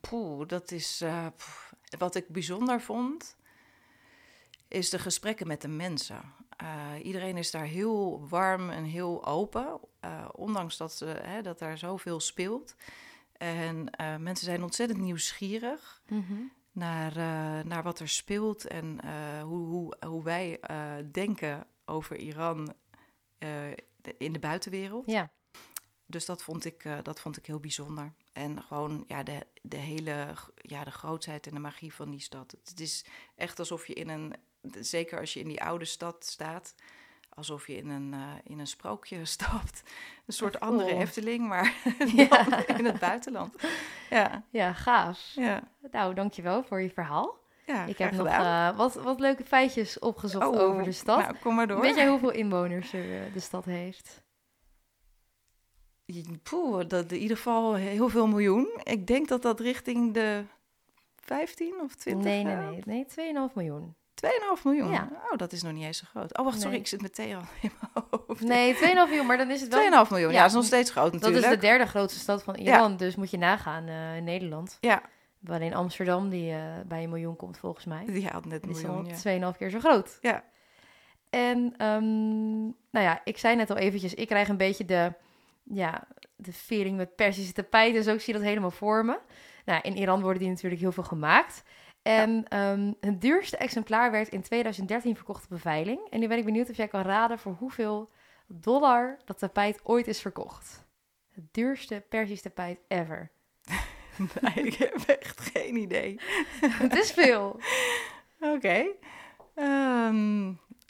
Poeh, 0.01 0.47
dat 0.47 0.71
is 0.71 1.03
wat 1.97 2.15
ik 2.15 2.27
bijzonder 2.27 2.81
vond, 2.81 3.37
is 4.67 4.89
de 4.89 4.99
gesprekken 4.99 5.47
met 5.47 5.61
de 5.61 5.67
mensen. 5.67 6.21
Uh, 6.61 7.05
iedereen 7.05 7.37
is 7.37 7.51
daar 7.51 7.65
heel 7.65 8.27
warm 8.27 8.69
en 8.69 8.83
heel 8.83 9.25
open, 9.25 9.79
uh, 10.05 10.29
ondanks 10.31 10.77
dat, 10.77 10.93
ze, 10.93 11.05
hè, 11.05 11.41
dat 11.41 11.59
daar 11.59 11.77
zoveel 11.77 12.19
speelt. 12.19 12.75
En 13.31 13.89
uh, 14.01 14.17
mensen 14.17 14.45
zijn 14.45 14.63
ontzettend 14.63 14.99
nieuwsgierig 14.99 16.01
mm 16.07 16.25
-hmm. 16.27 16.51
naar, 16.71 17.15
naar 17.65 17.83
wat 17.83 17.99
er 17.99 18.09
speelt 18.09 18.67
en 18.67 18.99
hoe, 19.41 19.67
hoe, 19.67 19.95
hoe 20.05 20.23
wij 20.23 20.59
denken 21.11 21.67
over 21.85 22.17
Iran 22.17 22.73
in 24.17 24.33
de 24.33 24.39
buitenwereld. 24.39 25.05
Ja. 25.05 25.31
Dus 26.05 26.25
dat 26.25 26.43
vond 26.43 26.65
ik, 26.65 26.89
dat 27.03 27.19
vond 27.19 27.37
ik 27.37 27.45
heel 27.45 27.59
bijzonder. 27.59 28.13
En 28.33 28.63
gewoon 28.63 29.03
ja, 29.07 29.23
de, 29.23 29.47
de 29.61 29.77
hele 29.77 30.33
ja, 30.55 30.83
de 30.83 30.91
grootheid 30.91 31.47
en 31.47 31.53
de 31.53 31.59
magie 31.59 31.93
van 31.93 32.09
die 32.11 32.19
stad. 32.19 32.55
Het 32.63 32.79
is 32.79 33.05
echt 33.35 33.59
alsof 33.59 33.87
je 33.87 33.93
in 33.93 34.09
een, 34.09 34.35
zeker 34.79 35.19
als 35.19 35.33
je 35.33 35.39
in 35.39 35.47
die 35.47 35.63
oude 35.63 35.85
stad 35.85 36.25
staat, 36.25 36.75
alsof 37.29 37.67
je 37.67 37.75
in 37.75 37.89
een, 37.89 38.13
uh, 38.13 38.19
in 38.43 38.59
een 38.59 38.67
sprookje 38.67 39.25
stapt. 39.35 39.81
Een 40.25 40.33
soort 40.33 40.57
cool. 40.57 40.71
andere 40.71 40.93
Efteling, 40.95 41.47
maar 41.47 41.73
Ja. 42.15 42.67
in 42.77 42.85
het 42.85 42.99
buitenland. 42.99 43.53
Ja, 44.09 44.43
Ja, 44.49 44.73
gaaf. 44.73 45.31
ja. 45.35 45.63
Nou, 45.91 46.13
dankjewel 46.13 46.63
voor 46.63 46.81
je 46.81 46.89
verhaal. 46.89 47.39
ja 47.65 47.85
Ik 47.85 47.97
heb 47.97 48.11
nog 48.11 48.27
uh, 48.27 48.77
wat, 48.77 48.93
wat 48.93 49.19
leuke 49.19 49.43
feitjes 49.43 49.99
opgezocht 49.99 50.47
Oh, 50.47 50.59
over 50.61 50.83
de 50.83 50.91
stad. 50.91 51.19
Nou, 51.19 51.35
kom 51.41 51.55
maar 51.55 51.67
door. 51.67 51.81
Weet 51.81 51.95
jij 51.95 52.07
hoeveel 52.07 52.31
inwoners 52.31 52.93
er, 52.93 53.05
uh, 53.27 53.33
de 53.33 53.39
stad 53.39 53.65
heeft? 53.65 54.23
Poeh, 56.43 56.87
dat 56.87 57.11
in 57.11 57.17
ieder 57.19 57.37
geval 57.37 57.73
heel 57.73 58.09
veel 58.09 58.27
miljoen. 58.27 58.79
Ik 58.83 59.07
denk 59.07 59.27
dat 59.27 59.41
dat 59.41 59.59
richting 59.59 60.13
de 60.13 60.43
15 61.15 61.79
of 61.81 61.95
20 61.95 62.23
nee, 62.23 62.43
nee, 62.43 62.55
nee. 62.85 63.05
Nee, 63.15 63.33
2,5 63.49 63.53
miljoen. 63.53 63.95
2,5 64.57 64.63
miljoen? 64.63 64.91
Ja. 64.91 65.07
Oh, 65.31 65.37
dat 65.37 65.51
is 65.51 65.63
nog 65.63 65.73
niet 65.73 65.83
eens 65.83 65.97
zo 65.97 66.05
groot. 66.09 66.37
Oh, 66.37 66.45
wacht, 66.45 66.61
sorry, 66.61 66.75
ik 66.75 66.87
zit 66.87 67.01
meteen 67.01 67.35
al 67.35 67.41
in 67.61 67.71
mijn 67.79 68.05
hoofd. 68.09 68.41
Nee, 68.41 68.75
2,5 68.75 68.79
miljoen, 68.79 69.25
maar 69.25 69.37
dan 69.37 69.51
is 69.51 69.61
het 69.61 69.73
wel... 69.73 70.05
2,5 70.05 70.09
miljoen, 70.09 70.29
ja, 70.29 70.35
Ja, 70.35 70.41
dat 70.41 70.49
is 70.49 70.55
nog 70.55 70.65
steeds 70.65 70.91
groot 70.91 71.11
Dat 71.11 71.21
natuurlijk. 71.21 71.45
is 71.45 71.59
de 71.59 71.67
derde 71.67 71.85
grootste 71.85 72.19
stad 72.19 72.43
van 72.43 72.55
Iran, 72.55 72.97
dus 72.97 73.15
moet 73.15 73.31
je 73.31 73.37
nagaan 73.37 73.87
uh, 73.87 74.15
in 74.15 74.23
Nederland. 74.23 74.77
Ja, 74.79 75.01
Alleen 75.47 75.73
Amsterdam, 75.73 76.29
die 76.29 76.51
uh, 76.51 76.63
bij 76.85 77.03
een 77.03 77.09
miljoen 77.09 77.35
komt 77.35 77.57
volgens 77.57 77.85
mij. 77.85 78.05
die 78.05 78.27
haalt 78.27 78.45
net 78.45 78.63
een 78.63 78.69
is 78.69 78.81
miljoen, 78.81 79.43
al 79.43 79.51
2,5 79.53 79.57
keer 79.57 79.69
zo 79.69 79.79
groot. 79.79 80.17
Ja. 80.21 80.43
En 81.29 81.73
ehm, 81.77 82.61
nou 82.63 83.05
ja, 83.05 83.21
ik 83.23 83.37
zei 83.37 83.55
net 83.55 83.69
al 83.69 83.77
eventjes, 83.77 84.13
ik 84.13 84.27
krijg 84.27 84.47
een 84.47 84.57
beetje 84.57 84.85
de, 84.85 85.13
ja, 85.63 86.07
de 86.35 86.53
vering 86.53 86.97
met 86.97 87.15
Persische 87.15 87.53
tapijten. 87.53 88.03
Dus 88.03 88.13
ook 88.13 88.19
zie 88.19 88.33
dat 88.33 88.41
helemaal 88.41 88.71
voor 88.71 89.05
me. 89.05 89.19
Nou, 89.65 89.81
in 89.81 89.97
Iran 89.97 90.21
worden 90.21 90.41
die 90.41 90.49
natuurlijk 90.49 90.81
heel 90.81 90.91
veel 90.91 91.03
gemaakt. 91.03 91.63
En 92.01 92.45
ehm, 92.47 92.91
het 92.99 93.21
duurste 93.21 93.57
exemplaar 93.57 94.11
werd 94.11 94.29
in 94.29 94.41
2013 94.41 95.15
verkocht 95.15 95.43
op 95.43 95.51
een 95.51 95.59
veiling. 95.59 95.99
En 96.09 96.19
nu 96.19 96.27
ben 96.27 96.37
ik 96.37 96.45
benieuwd 96.45 96.69
of 96.69 96.77
jij 96.77 96.87
kan 96.87 97.01
raden 97.01 97.39
voor 97.39 97.55
hoeveel 97.59 98.09
dollar 98.47 99.17
dat 99.25 99.39
tapijt 99.39 99.79
ooit 99.83 100.07
is 100.07 100.21
verkocht. 100.21 100.85
Het 101.31 101.43
duurste 101.51 102.03
Persisch 102.09 102.41
tapijt 102.41 102.79
ever. 102.87 103.29
Nee, 104.41 104.65
ik 104.65 104.73
heb 104.73 104.93
echt 104.93 105.39
geen 105.53 105.75
idee. 105.75 106.19
het 106.83 106.95
is 106.95 107.11
veel. 107.11 107.59
Oké. 108.39 108.85
Ehm, 109.55 110.49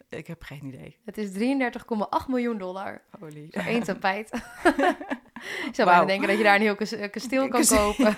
ik 0.10 0.28
heb 0.28 0.44
geen 0.44 0.66
idee. 0.66 0.98
Het 1.06 1.18
is 1.18 1.30
33,8 1.32 2.28
miljoen 2.28 2.58
dollar 2.58 3.02
Holy. 3.20 3.48
voor 3.52 3.64
één 3.64 3.84
tapijt. 3.84 4.34
ik 5.68 5.76
zou 5.76 5.90
bijna 5.90 6.06
denken 6.06 6.28
dat 6.28 6.38
je 6.38 6.44
daar 6.44 6.56
een 6.56 6.62
heel 6.62 6.76
kas- 6.76 7.10
kasteel 7.12 7.48
kan 7.48 7.66
kopen. 7.66 8.16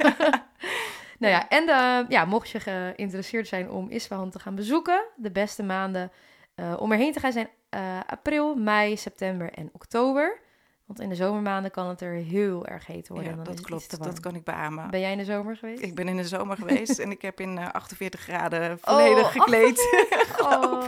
Nou 1.24 1.36
ja, 1.36 1.50
en 1.50 1.66
de, 1.66 2.06
ja, 2.14 2.26
mocht 2.26 2.50
je 2.50 2.60
geïnteresseerd 2.60 3.48
zijn 3.48 3.70
om 3.70 3.90
Isfahan 3.90 4.30
te 4.30 4.40
gaan 4.40 4.56
bezoeken, 4.56 5.04
de 5.16 5.32
beste 5.32 5.64
maanden 5.64 6.12
eh, 6.56 6.74
om 6.80 6.92
erheen 6.92 7.12
te 7.12 7.20
gaan 7.20 7.32
zijn 7.32 7.50
eh, 7.70 8.00
april, 8.08 8.56
mei, 8.56 8.98
september 8.98 9.52
en 9.54 9.70
oktober. 9.74 10.40
Want 10.86 11.00
in 11.00 11.10
de 11.10 11.16
zomermaanden 11.16 11.72
kan 11.72 11.88
het 11.88 12.02
er 12.02 12.14
heel 12.14 12.66
erg 12.66 12.86
heet 12.86 13.08
worden. 13.08 13.30
Ja, 13.30 13.36
dan 13.36 13.44
dat 13.44 13.62
klopt. 13.62 14.04
Dat 14.04 14.20
kan 14.20 14.36
ik 14.36 14.44
beamen. 14.44 14.90
Ben 14.90 15.00
jij 15.00 15.12
in 15.12 15.18
de 15.18 15.26
zomer 15.26 15.56
geweest? 15.58 15.82
Ik 15.82 15.96
ben 15.96 16.08
in 16.08 16.18
de 16.18 16.28
zomer 16.28 16.58
geweest 16.58 17.00
en 17.00 17.12
ik 17.12 17.22
heb 17.22 17.40
in 17.40 17.58
eh, 17.58 17.70
48 17.72 18.20
graden 18.22 18.80
volledig 18.80 19.26
Oh, 19.26 19.32
gekleed. 19.32 19.82
Oh. 20.42 20.84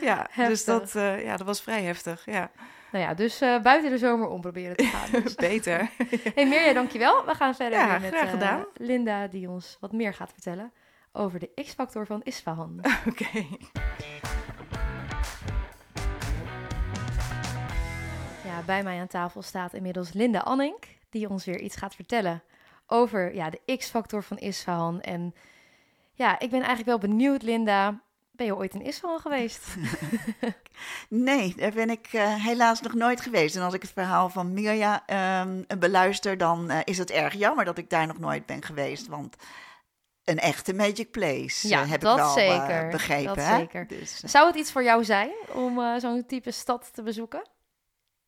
ja, 0.00 0.26
Heftig. 0.30 0.48
dus 0.48 0.64
dat, 0.64 0.94
eh, 0.94 1.24
ja, 1.24 1.36
dat 1.36 1.46
was 1.46 1.60
vrij 1.62 1.82
heftig. 1.82 2.22
Ja, 2.26 2.50
Nou 2.94 3.06
ja, 3.06 3.14
dus 3.14 3.40
eh, 3.40 3.62
buiten 3.62 3.90
de 3.90 3.98
zomer 3.98 4.28
om 4.28 4.40
proberen 4.40 4.76
te 4.76 4.84
gaan. 4.84 5.10
Dus. 5.22 5.34
beter. 5.34 5.90
Hey 6.34 6.46
Mirja, 6.46 6.72
dankjewel. 6.72 7.24
We 7.24 7.34
gaan 7.34 7.54
verder 7.54 7.78
Ja, 7.78 8.00
weer 8.00 8.10
met 8.12 8.42
eh. 8.42 8.60
Linda, 8.74 9.26
die 9.26 9.48
ons 9.48 9.76
wat 9.80 9.92
meer 9.92 10.14
gaat 10.14 10.32
vertellen 10.32 10.72
over 11.12 11.38
de 11.38 11.50
X-factor 11.54 12.06
van 12.06 12.22
Isfahan. 12.22 12.80
Oké. 13.10 13.46
Ja, 18.44 18.62
bij 18.66 18.82
mij 18.82 19.00
aan 19.00 19.06
tafel 19.06 19.42
staat 19.42 19.74
inmiddels 19.74 20.12
Linda 20.12 20.38
Annink, 20.38 20.84
die 21.10 21.28
ons 21.28 21.44
weer 21.44 21.60
iets 21.60 21.76
gaat 21.76 21.94
vertellen 21.94 22.42
over 22.86 23.34
ja, 23.34 23.50
de 23.50 23.76
X-factor 23.76 24.22
van 24.22 24.38
Isfahan. 24.38 25.00
En 25.00 25.34
ja, 26.12 26.32
ik 26.38 26.50
ben 26.50 26.62
eigenlijk 26.62 26.88
wel 26.88 27.10
benieuwd, 27.10 27.42
Linda. 27.42 28.02
Ben 28.36 28.46
je 28.46 28.56
ooit 28.56 28.74
in 28.74 28.82
Isfahan 28.82 29.20
geweest? 29.20 29.62
Nee, 31.08 31.54
daar 31.56 31.72
ben 31.72 31.90
ik 31.90 32.08
eh, 32.12 32.34
helaas 32.34 32.80
nog 32.80 32.94
nooit 32.94 33.20
geweest. 33.20 33.56
En 33.56 33.62
als 33.62 33.74
ik 33.74 33.82
het 33.82 33.90
verhaal 33.90 34.28
van 34.28 34.52
Mirja 34.52 35.02
ehm, 35.06 35.62
beluister, 35.78 36.38
dan 36.38 36.70
eh, 36.70 36.78
is 36.84 36.98
het 36.98 37.10
erg 37.10 37.34
jammer 37.34 37.64
dat 37.64 37.78
ik 37.78 37.90
daar 37.90 38.06
nog 38.06 38.18
nooit 38.18 38.46
ben 38.46 38.62
geweest. 38.62 39.06
Want 39.06 39.36
een 40.24 40.38
echte 40.38 40.74
Magic 40.74 41.10
Place 41.10 41.68
Ja, 41.68 41.82
eh, 41.82 41.90
heb 41.90 42.00
dat 42.00 42.18
ik 42.18 42.24
wel 42.24 42.32
zeker, 42.32 42.88
begrepen. 42.88 43.26
dat 43.34 43.44
hè? 43.44 43.56
zeker. 43.56 43.86
Dus, 43.86 44.20
Zou 44.20 44.46
het 44.46 44.56
iets 44.56 44.72
voor 44.72 44.82
jou 44.82 45.04
zijn 45.04 45.30
om 45.52 46.00
zo'n 46.00 46.26
type 46.26 46.50
stad 46.50 46.90
te 46.94 47.02
bezoeken? 47.02 47.42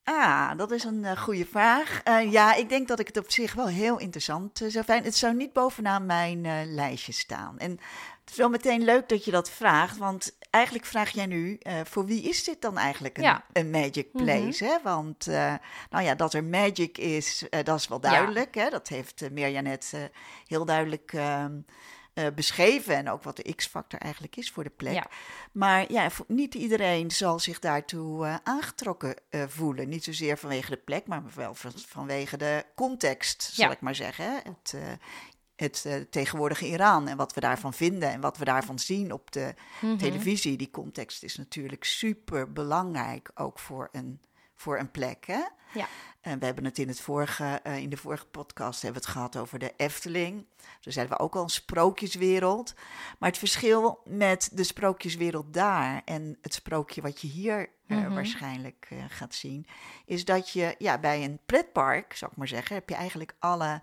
ah, 0.05 0.57
dat 0.57 0.71
is 0.71 0.85
een 0.85 1.17
goede 1.19 1.47
vraag. 1.47 2.03
Ja, 2.31 2.55
ik 2.55 2.69
denk 2.69 2.89
dat 2.89 2.99
ik 2.99 3.07
het 3.07 3.17
op 3.17 3.31
zich 3.31 3.55
wel 3.55 3.67
heel 3.67 3.99
interessant 3.99 4.59
zou 4.59 4.85
vinden. 4.85 5.05
Het 5.05 5.17
zou 5.17 5.35
niet 5.35 5.53
bovenaan 5.53 6.07
mijn 6.07 6.75
lijstje 6.75 7.13
staan. 7.13 7.59
En 7.59 7.79
het 8.27 8.35
is 8.35 8.41
wel 8.41 8.49
meteen 8.51 8.85
leuk 8.85 9.09
dat 9.09 9.25
je 9.25 9.31
dat 9.31 9.51
vraagt, 9.51 9.97
want 9.97 10.37
eigenlijk 10.51 10.85
vraag 10.87 11.11
jij 11.11 11.27
nu, 11.27 11.57
eh, 11.61 11.75
voor 11.85 12.07
wie 12.07 12.23
is 12.23 12.45
dit 12.45 12.61
dan 12.63 12.79
eigenlijk 12.79 13.17
een, 13.17 13.23
Ja. 13.23 13.45
een 13.53 13.71
magic 13.71 14.09
Mhm. 14.13 14.25
place? 14.25 14.65
hè? 14.65 14.77
Want 14.83 15.27
eh, 15.27 15.55
nou 15.91 16.05
ja, 16.05 16.15
dat 16.15 16.35
er 16.35 16.45
magic 16.45 16.99
is, 16.99 17.49
eh, 17.49 17.65
dat 17.65 17.79
is 17.79 17.89
wel 17.89 18.01
duidelijk. 18.01 18.55
Hè? 18.55 18.69
Dat 18.71 18.89
heeft 18.89 19.31
Mirja 19.31 19.61
net 19.61 19.93
heel 20.47 20.65
duidelijk 20.65 21.13
ehm, 21.13 21.53
eh, 22.15 22.27
beschreven 22.35 22.95
en 22.97 23.11
ook 23.11 23.23
wat 23.23 23.37
de 23.37 23.55
X-factor 23.55 24.01
eigenlijk 24.01 24.37
is 24.37 24.51
voor 24.51 24.65
de 24.65 24.71
plek. 24.71 24.95
Ja. 24.95 25.07
Maar 25.53 25.93
ja, 25.93 26.09
niet 26.27 26.55
iedereen 26.55 27.11
zal 27.11 27.39
zich 27.39 27.59
daartoe 27.59 28.41
aangetrokken 28.45 29.15
voelen. 29.31 29.89
Niet 29.89 30.05
zozeer 30.05 30.39
vanwege 30.39 30.71
de 30.71 30.77
plek, 30.77 31.07
maar 31.07 31.23
wel 31.35 31.55
van- 31.55 31.73
vanwege 31.87 32.37
de 32.37 32.65
context, 32.75 33.43
zal 33.53 33.71
ik 33.71 33.81
maar 33.81 33.95
zeggen. 33.95 34.35
Het, 34.45 34.75
het 35.57 35.85
eh, 35.87 35.95
tegenwoordige 36.11 36.67
Iran 36.67 37.09
en 37.09 37.17
wat 37.17 37.35
we 37.35 37.41
daarvan 37.41 37.73
vinden 37.75 38.11
en 38.11 38.21
wat 38.21 38.39
we 38.39 38.45
daarvan 38.45 38.79
zien 38.79 39.13
op 39.13 39.33
de 39.33 39.55
Mhm. 39.81 39.97
televisie. 39.97 40.57
Die 40.57 40.71
context 40.71 41.23
is 41.23 41.37
natuurlijk 41.37 41.85
super 41.85 42.53
belangrijk, 42.53 43.31
ook 43.35 43.59
voor 43.59 43.89
een, 43.93 44.21
voor 44.57 44.79
een 44.79 44.91
plek. 44.91 45.27
Hè? 45.27 45.43
Ja. 45.75 45.87
En 46.21 46.39
we 46.39 46.45
hebben 46.45 46.65
het 46.65 46.79
in, 46.79 46.89
het 46.89 47.01
vorige, 47.01 47.61
eh, 47.63 47.77
in 47.77 47.91
de 47.91 47.97
vorige 47.97 48.27
podcast 48.27 48.83
hebben 48.83 49.01
we 49.01 49.07
het 49.07 49.17
gehad 49.17 49.37
over 49.37 49.59
de 49.59 49.73
Efteling. 49.77 50.47
Toen 50.81 50.93
zeiden 50.93 51.17
we 51.17 51.23
ook 51.23 51.35
al 51.37 51.43
een 51.43 51.49
sprookjeswereld. 51.49 52.75
Maar 53.19 53.29
het 53.29 53.39
verschil 53.39 54.01
met 54.05 54.51
de 54.53 54.65
sprookjeswereld 54.65 55.53
daar 55.55 56.03
en 56.05 56.39
het 56.43 56.55
sprookje 56.55 57.03
wat 57.03 57.21
je 57.21 57.27
hier 57.29 57.75
eh, 57.87 57.99
Mhm. 57.99 58.15
waarschijnlijk 58.15 58.87
eh, 58.91 58.99
gaat 59.09 59.35
zien, 59.35 59.67
is 60.07 60.25
dat 60.25 60.51
je 60.51 60.75
ja, 60.79 60.99
bij 60.99 61.25
een 61.25 61.39
pretpark, 61.47 62.13
zou 62.17 62.31
ik 62.31 62.37
maar 62.37 62.49
zeggen, 62.49 62.75
heb 62.77 62.89
je 62.89 62.95
eigenlijk 62.95 63.35
alle 63.39 63.83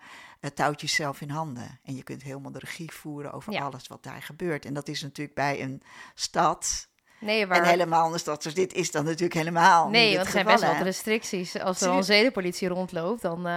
touwtjes 0.53 0.93
zelf 0.95 1.21
in 1.21 1.29
handen. 1.29 1.79
En 1.83 1.95
je 1.95 2.03
kunt 2.03 2.23
helemaal 2.23 2.51
de 2.51 2.59
regie 2.59 2.91
voeren 2.91 3.31
over 3.33 3.53
Ja. 3.53 3.61
alles 3.63 3.87
wat 3.87 4.03
daar 4.03 4.21
gebeurt. 4.21 4.65
En 4.65 4.73
dat 4.73 4.87
is 4.87 5.01
natuurlijk 5.01 5.35
bij 5.35 5.61
een 5.61 5.81
stad. 6.15 6.87
Nee, 7.23 7.47
waar... 7.47 7.57
En 7.57 7.63
helemaal 7.69 8.13
een 8.13 8.19
stad 8.19 8.41
zoals 8.41 8.57
dit 8.57 8.73
is 8.73 8.91
dan 8.91 9.03
natuurlijk 9.03 9.33
helemaal 9.33 9.89
Nee, 9.89 10.03
want 10.05 10.13
er 10.15 10.21
het 10.23 10.31
zijn 10.31 10.45
best 10.45 10.61
wel 10.73 10.83
restricties. 10.83 11.59
Als 11.59 11.81
er 11.81 11.89
al 11.89 11.97
een 11.97 12.03
zedenpolitie 12.03 12.67
rondloopt, 12.67 13.21
dan... 13.21 13.37
eh, 13.37 13.51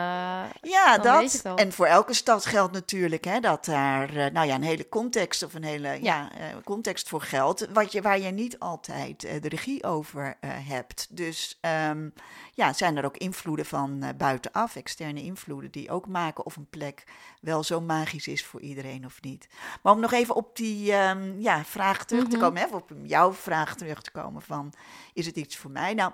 Ja, 0.62 0.98
Dan 1.02 1.18
weet 1.18 1.32
je 1.32 1.40
dat. 1.42 1.58
En 1.58 1.72
voor 1.72 1.86
elke 1.86 2.14
stad 2.14 2.46
geldt 2.46 2.72
natuurlijk 2.72 3.24
hè, 3.24 3.40
dat 3.40 3.64
daar 3.64 4.16
eh, 4.16 4.32
nou 4.32 4.46
ja, 4.46 4.54
een 4.54 4.62
hele 4.62 4.88
context 4.88 5.42
of 5.42 5.54
een 5.54 5.64
hele 5.64 5.98
ja. 6.02 6.30
eh, 6.32 6.44
context 6.64 7.08
voor 7.08 7.20
geldt, 7.22 7.68
wat 7.72 7.92
je, 7.92 8.02
waar 8.02 8.18
je 8.20 8.30
niet 8.30 8.58
altijd 8.58 9.20
de 9.20 9.48
regie 9.48 9.84
over 9.84 10.36
hebt. 10.46 11.06
Dus 11.10 11.58
ehm, 11.60 12.08
ja, 12.52 12.72
zijn 12.72 12.96
er 12.96 13.04
ook 13.04 13.16
invloeden 13.16 13.66
van 13.66 14.04
buitenaf, 14.16 14.76
externe 14.76 15.22
invloeden, 15.22 15.70
die 15.70 15.90
ook 15.90 16.06
maken 16.06 16.46
of 16.46 16.56
een 16.56 16.68
plek 16.70 17.04
wel 17.40 17.62
zo 17.64 17.80
magisch 17.80 18.26
is 18.28 18.44
voor 18.44 18.60
iedereen 18.60 19.04
of 19.04 19.20
niet. 19.22 19.46
Maar 19.82 19.92
om 19.92 20.00
nog 20.00 20.12
even 20.12 20.34
op 20.34 20.56
die 20.56 20.92
ehm, 20.92 21.38
ja, 21.40 21.64
vraag 21.64 22.04
terug 22.04 22.24
te 22.28 22.36
Mhm. 22.36 22.44
komen, 22.44 22.62
hè, 22.62 22.74
op 22.76 22.90
jouw 23.02 23.32
vraag 23.32 23.55
terug 23.64 24.02
te 24.02 24.10
komen 24.10 24.42
van, 24.42 24.72
is 25.12 25.26
het 25.26 25.36
iets 25.36 25.56
voor 25.56 25.70
mij? 25.70 25.94
Nou, 25.94 26.12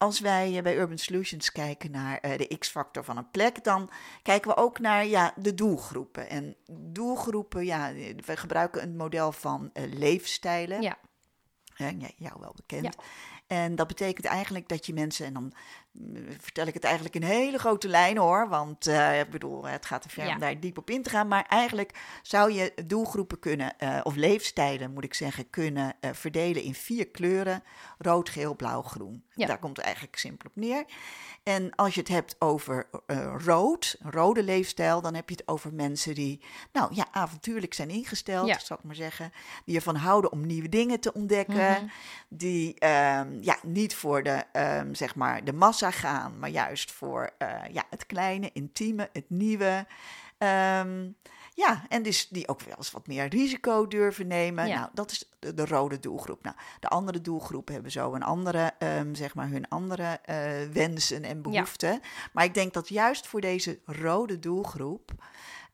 als 0.00 0.20
wij 0.20 0.56
eh, 0.56 0.62
bij 0.62 0.76
Urban 0.76 0.98
Solutions 0.98 1.52
kijken 1.52 1.90
naar 1.90 2.18
eh, 2.18 2.38
de 2.38 2.58
X-factor 2.58 3.04
van 3.04 3.16
een 3.16 3.30
plek, 3.30 3.64
dan 3.64 3.90
kijken 4.22 4.50
we 4.50 4.56
ook 4.56 4.78
naar 4.78 5.06
ja, 5.06 5.32
de 5.36 5.54
doelgroepen. 5.54 6.28
En 6.28 6.56
doelgroepen, 6.72 7.64
ja, 7.64 7.92
we 8.24 8.36
gebruiken 8.36 8.82
een 8.82 8.96
model 8.96 9.32
van 9.32 9.70
eh, 9.72 9.92
leefstijlen. 9.92 10.82
Ja. 10.82 10.98
Ja, 11.76 11.92
jou 12.16 12.40
wel 12.40 12.52
bekend. 12.54 12.84
Ja. 12.84 13.04
En 13.46 13.74
dat 13.74 13.86
betekent 13.86 14.26
eigenlijk 14.26 14.68
dat 14.68 14.86
je 14.86 14.92
mensen, 14.92 15.26
en 15.26 15.32
dan 15.32 15.52
vertel 16.40 16.66
ik 16.66 16.74
het 16.74 16.84
eigenlijk 16.84 17.14
in 17.14 17.22
hele 17.22 17.58
grote 17.58 17.88
lijnen 17.88 18.22
hoor, 18.22 18.48
want 18.48 18.86
eh, 18.86 19.20
ik 19.20 19.30
bedoel, 19.30 19.64
het 19.64 19.86
gaat 19.86 20.02
te 20.02 20.08
ver 20.08 20.26
Ja. 20.26 20.32
om 20.34 20.38
daar 20.40 20.60
diep 20.60 20.78
op 20.78 20.90
in 20.90 21.02
te 21.02 21.10
gaan, 21.10 21.28
maar 21.28 21.44
eigenlijk 21.48 21.98
zou 22.22 22.52
je 22.52 22.72
doelgroepen 22.86 23.38
kunnen, 23.38 23.78
eh, 23.78 24.00
of 24.02 24.14
leefstijlen 24.14 24.92
moet 24.92 25.04
ik 25.04 25.14
zeggen, 25.14 25.50
kunnen 25.50 25.94
eh, 26.00 26.10
verdelen 26.12 26.62
in 26.62 26.74
vier 26.74 27.08
kleuren, 27.08 27.62
rood, 27.98 28.28
geel, 28.28 28.56
blauw, 28.56 28.82
groen. 28.82 29.24
Ja. 29.34 29.46
Daar 29.46 29.58
komt 29.58 29.76
het 29.76 29.84
eigenlijk 29.86 30.16
simpel 30.18 30.48
op 30.48 30.56
neer. 30.62 30.84
En 31.42 31.74
als 31.74 31.94
je 31.94 32.00
het 32.00 32.08
hebt 32.08 32.36
over 32.38 32.88
rood, 33.44 33.96
rode 34.02 34.42
leefstijl, 34.42 35.00
dan 35.00 35.14
heb 35.14 35.28
je 35.28 35.34
het 35.34 35.48
over 35.48 35.72
mensen 35.74 36.14
die, 36.14 36.40
nou 36.72 36.94
ja, 36.94 37.06
avontuurlijk 37.10 37.74
zijn 37.74 37.88
ingesteld, 37.90 38.46
Ja. 38.48 38.58
zal 38.58 38.76
ik 38.76 38.82
maar 38.84 38.94
zeggen. 38.94 39.32
Die 39.64 39.76
ervan 39.76 39.96
houden 39.96 40.32
om 40.32 40.46
nieuwe 40.46 40.68
dingen 40.68 41.00
te 41.00 41.12
ontdekken. 41.12 41.54
Mhm. 41.72 41.84
Die 42.28 42.74
ehm, 42.78 43.36
ja, 43.40 43.56
niet 43.62 43.94
voor 43.94 44.22
de, 44.22 44.42
ehm, 44.52 44.94
zeg 44.94 45.14
maar 45.14 45.44
de 45.44 45.52
massa 45.52 45.79
gaan, 45.88 46.38
maar 46.38 46.50
juist 46.50 46.90
voor 46.90 47.30
eh, 47.38 47.54
ja, 47.72 47.84
het 47.90 48.06
kleine, 48.06 48.50
intieme, 48.52 49.08
het 49.12 49.30
nieuwe. 49.30 49.86
Ehm, 50.38 51.08
ja, 51.54 51.84
en 51.88 52.02
dus 52.02 52.28
die 52.28 52.48
ook 52.48 52.60
wel 52.60 52.76
eens 52.76 52.90
wat 52.90 53.06
meer 53.06 53.26
risico 53.26 53.86
durven 53.86 54.26
nemen. 54.26 54.66
Ja. 54.66 54.78
Nou, 54.78 54.90
dat 54.94 55.10
is 55.10 55.28
de, 55.38 55.54
de 55.54 55.66
rode 55.66 56.00
doelgroep. 56.00 56.42
Nou, 56.42 56.56
de 56.80 56.88
andere 56.88 57.20
doelgroepen 57.20 57.74
hebben 57.74 57.92
zo 57.92 58.14
een 58.14 58.22
andere, 58.22 58.72
ehm, 58.78 59.14
zeg 59.14 59.34
maar, 59.34 59.48
hun 59.48 59.68
andere 59.68 60.18
eh, 60.24 60.36
wensen 60.72 61.22
en 61.22 61.42
behoeften. 61.42 62.00
Maar 62.32 62.44
ik 62.44 62.54
denk 62.54 62.72
dat 62.72 62.88
juist 62.88 63.26
voor 63.26 63.40
deze 63.40 63.78
rode 63.84 64.38
doelgroep 64.38 65.12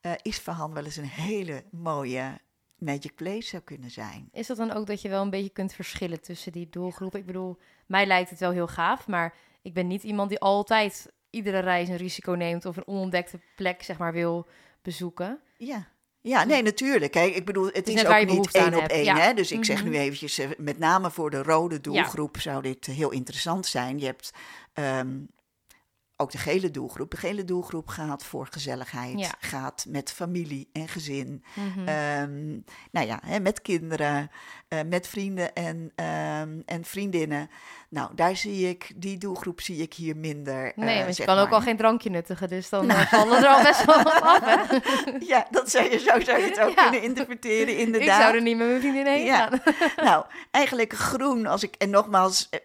eh 0.01 0.11
is 0.21 0.39
Verhan 0.39 0.73
wel 0.73 0.85
eens 0.85 0.95
een 0.95 1.03
hele 1.03 1.63
mooie 1.71 2.39
magic 2.77 3.15
place 3.15 3.47
zou 3.47 3.63
kunnen 3.63 3.91
zijn. 3.91 4.29
Is 4.31 4.47
dat 4.47 4.57
dan 4.57 4.71
ook 4.71 4.87
dat 4.87 5.01
je 5.01 5.09
wel 5.09 5.21
een 5.21 5.29
beetje 5.29 5.49
kunt 5.49 5.73
verschillen 5.73 6.21
tussen 6.21 6.51
die 6.51 6.69
doelgroepen? 6.69 7.19
Ik 7.19 7.25
bedoel, 7.25 7.57
mij 7.85 8.05
lijkt 8.05 8.29
het 8.29 8.39
wel 8.39 8.51
heel 8.51 8.67
gaaf, 8.67 9.07
maar 9.07 9.35
ik 9.67 9.73
ben 9.73 9.87
niet 9.87 10.03
iemand 10.03 10.29
die 10.29 10.39
altijd 10.39 11.11
iedere 11.29 11.59
reis 11.59 11.89
een 11.89 11.97
risico 11.97 12.31
neemt 12.31 12.65
of 12.65 12.77
een 12.77 12.87
onontdekte 12.87 13.39
plek, 13.55 13.83
zeg 13.83 13.97
maar, 13.97 14.13
wil 14.13 14.47
bezoeken. 14.81 15.39
Ja, 15.57 15.87
Ja, 16.21 16.43
nee, 16.43 16.61
natuurlijk. 16.61 17.11
Kijk, 17.11 17.35
ik 17.35 17.45
bedoel, 17.45 17.69
het 17.73 17.87
is 17.87 18.05
ook 18.05 18.25
niet 18.25 18.51
één 18.51 18.75
op 18.75 18.83
één. 18.87 19.03
ja. 19.03 19.17
Hè? 19.17 19.33
Dus 19.33 19.51
ik 19.51 19.65
zeg 19.65 19.81
Mhm. 19.81 19.89
nu 19.89 19.97
eventjes, 19.97 20.37
eh, 20.37 20.49
met 20.57 20.77
name 20.79 21.11
voor 21.11 21.29
de 21.29 21.43
rode 21.43 21.81
doelgroep 21.81 22.37
zou 22.39 22.61
dit 22.61 22.85
heel 22.85 23.11
interessant 23.11 23.65
zijn. 23.65 23.99
Je 23.99 24.05
hebt 24.05 24.31
ehm, 24.73 25.17
ook 26.15 26.31
de 26.31 26.37
gele 26.37 26.71
doelgroep. 26.71 27.11
De 27.11 27.17
gele 27.17 27.43
doelgroep 27.43 27.87
gaat 27.87 28.23
voor 28.23 28.47
gezelligheid, 28.51 29.19
Ja. 29.19 29.33
gaat 29.39 29.85
met 29.89 30.11
familie 30.11 30.69
en 30.73 30.87
gezin. 30.87 31.43
Ehm, 31.85 32.49
nou 32.91 33.07
ja, 33.07 33.19
hè, 33.25 33.39
met 33.39 33.61
kinderen, 33.61 34.29
eh, 34.67 34.79
met 34.85 35.07
vrienden 35.07 35.53
en, 35.53 35.91
ehm, 36.41 36.59
en 36.65 36.83
vriendinnen. 36.85 37.49
Nou, 37.89 38.09
daar 38.15 38.35
zie 38.35 38.69
ik, 38.69 38.91
die 38.95 39.17
doelgroep 39.17 39.61
zie 39.61 39.81
ik 39.81 39.93
hier 39.93 40.17
minder. 40.17 40.71
nee, 40.75 40.97
eh, 40.97 41.03
want 41.03 41.17
je 41.17 41.25
kan 41.25 41.37
ook 41.37 41.49
al 41.51 41.61
geen 41.61 41.77
drankje 41.77 42.09
nuttigen, 42.09 42.49
dus 42.49 42.69
dan 42.69 42.89
eh, 42.91 42.99
vallen 43.07 43.37
er 43.37 43.47
al 43.47 43.63
best 43.63 43.85
wel 43.85 44.03
wat 44.03 44.21
af, 44.21 44.39
hè? 44.43 44.77
Ja, 45.33 45.47
dat 45.51 45.69
zou 45.71 45.89
je, 45.91 45.97
zo 45.99 46.19
zou 46.19 46.39
je 46.39 46.45
het 46.49 46.59
ook 46.59 46.75
Ja. 46.75 46.81
kunnen 46.81 47.01
interpreteren, 47.03 47.77
inderdaad. 47.77 48.17
Ik 48.17 48.23
zou 48.23 48.35
er 48.35 48.41
niet 48.41 48.57
met 48.57 48.67
mijn 48.67 48.79
vriendin 48.79 49.05
heen 49.05 49.25
Ja. 49.25 49.37
gaan. 49.47 49.59
Nou, 50.05 50.25
eigenlijk 50.51 50.93
groen, 50.93 51.45
als 51.45 51.63
ik, 51.63 51.75
en 51.77 51.89
nogmaals, 51.89 52.47
eh, 52.49 52.59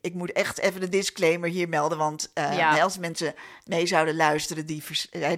ik 0.00 0.14
moet 0.14 0.32
echt 0.32 0.58
even 0.58 0.80
de 0.80 0.88
disclaimer 0.88 1.48
hier 1.50 1.68
melden, 1.68 1.98
want 1.98 2.30
eh, 2.34 2.56
Ja. 2.56 2.80
als 2.82 2.98
mensen 2.98 3.34
mee 3.64 3.86
zouden 3.86 4.16
luisteren 4.16 4.66
die, 4.66 4.82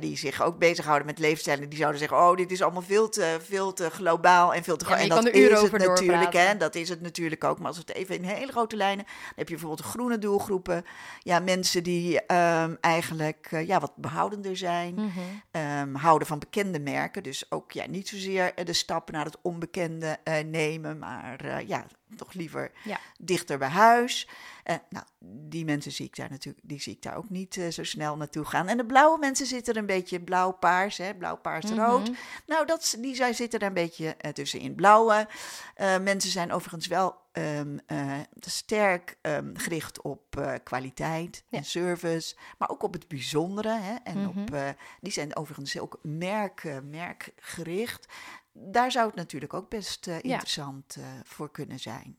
die 0.01 0.17
zich 0.17 0.43
ook 0.43 0.59
bezighouden 0.59 1.07
met 1.07 1.19
leefstijlen, 1.19 1.69
die 1.69 1.79
zouden 1.79 2.01
zeggen, 2.01 2.19
oh, 2.19 2.37
dit 2.37 2.51
is 2.51 2.63
allemaal 2.63 2.83
veel 2.83 3.09
te, 3.09 3.39
veel 3.49 3.73
te 3.73 3.91
globaal 3.91 4.55
en 4.55 4.63
veel 4.65 4.77
te 4.77 4.85
Ja, 4.89 4.97
en 4.99 5.09
dat 5.09 5.27
is 5.29 5.61
het 5.63 5.73
natuurlijk, 5.73 6.33
hè, 6.33 6.57
dat 6.57 6.75
is 6.75 6.89
het 6.89 7.01
natuurlijk 7.01 7.45
ook. 7.45 7.59
Maar 7.59 7.67
als 7.67 7.77
we 7.77 7.83
het 7.87 7.97
even 7.97 8.15
in 8.15 8.23
hele 8.25 8.53
grote 8.53 8.77
lijnen, 8.77 9.05
dan 9.05 9.15
heb 9.37 9.49
je 9.49 9.55
bijvoorbeeld 9.55 9.83
de 9.83 9.89
groene 9.89 10.19
doelgroepen, 10.19 10.85
ja, 11.21 11.39
mensen 11.39 11.83
die 11.83 12.21
ehm, 12.27 12.75
eigenlijk 12.81 13.49
eh, 13.51 13.67
ja, 13.67 13.81
wat 13.81 13.93
behoudender 13.97 14.57
zijn, 14.57 14.95
Mhm. 14.95 15.09
ehm, 15.51 15.95
houden 15.95 16.27
van 16.29 16.39
bekende 16.39 16.81
merken. 16.81 17.23
Dus 17.23 17.45
ook 17.49 17.73
ja, 17.73 17.87
niet 17.87 18.09
zozeer 18.09 18.53
de 18.65 18.73
stap 18.73 19.11
naar 19.11 19.25
het 19.25 19.37
onbekende 19.43 20.19
eh, 20.25 20.35
nemen, 20.45 20.99
maar 20.99 21.63
ja, 21.67 21.87
toch 22.17 22.33
liever 22.33 22.71
Ja. 22.85 23.01
dichter 23.19 23.59
bij 23.59 23.69
huis. 23.69 24.29
Eh, 24.65 24.77
nou, 24.89 25.05
die 25.49 25.65
mensen 25.65 25.93
zie 25.93 26.07
ik 26.07 26.17
daar 26.17 26.31
natuurlijk, 26.31 26.69
die 26.69 26.81
zie 26.81 26.93
ik 26.93 27.03
daar 27.03 27.17
ook 27.17 27.31
niet 27.31 27.57
eh, 27.57 27.69
zo 27.69 27.85
snel 27.85 28.17
naartoe 28.17 28.45
gaan. 28.45 28.69
En 28.69 28.77
de 28.77 28.87
blauwe 28.87 29.19
mensen 29.19 29.47
zitten 29.47 29.75
er 29.75 29.81
een 29.81 29.87
beetje 29.87 30.21
blauw-paars, 30.21 30.97
hè, 30.97 31.15
blauw-paars-rood. 31.15 32.09
Mhm. 32.09 32.19
Nou, 32.47 32.67
dat, 32.67 32.97
die 32.99 33.15
zij 33.15 33.33
zitten 33.33 33.61
er 33.61 33.67
een 33.67 33.75
beetje 33.75 34.15
eh, 34.17 34.33
tussenin. 34.33 34.75
Blauwe 34.75 35.29
mensen 36.03 36.31
zijn 36.31 36.53
overigens 36.53 36.87
wel 36.87 37.19
ehm, 37.33 37.79
eh, 37.87 38.19
sterk 38.41 39.17
ehm, 39.21 39.51
gericht 39.57 40.03
op 40.03 40.59
kwaliteit 40.65 41.45
Ja. 41.49 41.59
en 41.59 41.65
service, 41.65 42.35
maar 42.59 42.69
ook 42.71 42.83
op 42.83 42.93
het 42.93 43.09
bijzondere. 43.09 43.79
Hè, 43.81 43.95
en 44.05 44.19
Mhm. 44.19 44.29
op, 44.29 44.75
die 45.01 45.13
zijn 45.13 45.37
overigens 45.37 45.79
ook 45.79 45.99
merk, 46.03 46.81
merkgericht. 46.85 48.07
Daar 48.53 48.91
zou 48.91 49.07
het 49.07 49.15
natuurlijk 49.15 49.55
ook 49.55 49.69
best 49.69 50.07
eh, 50.07 50.15
interessant 50.15 50.97
eh, 50.97 51.05
voor 51.25 51.51
kunnen 51.51 51.79
zijn. 51.79 52.19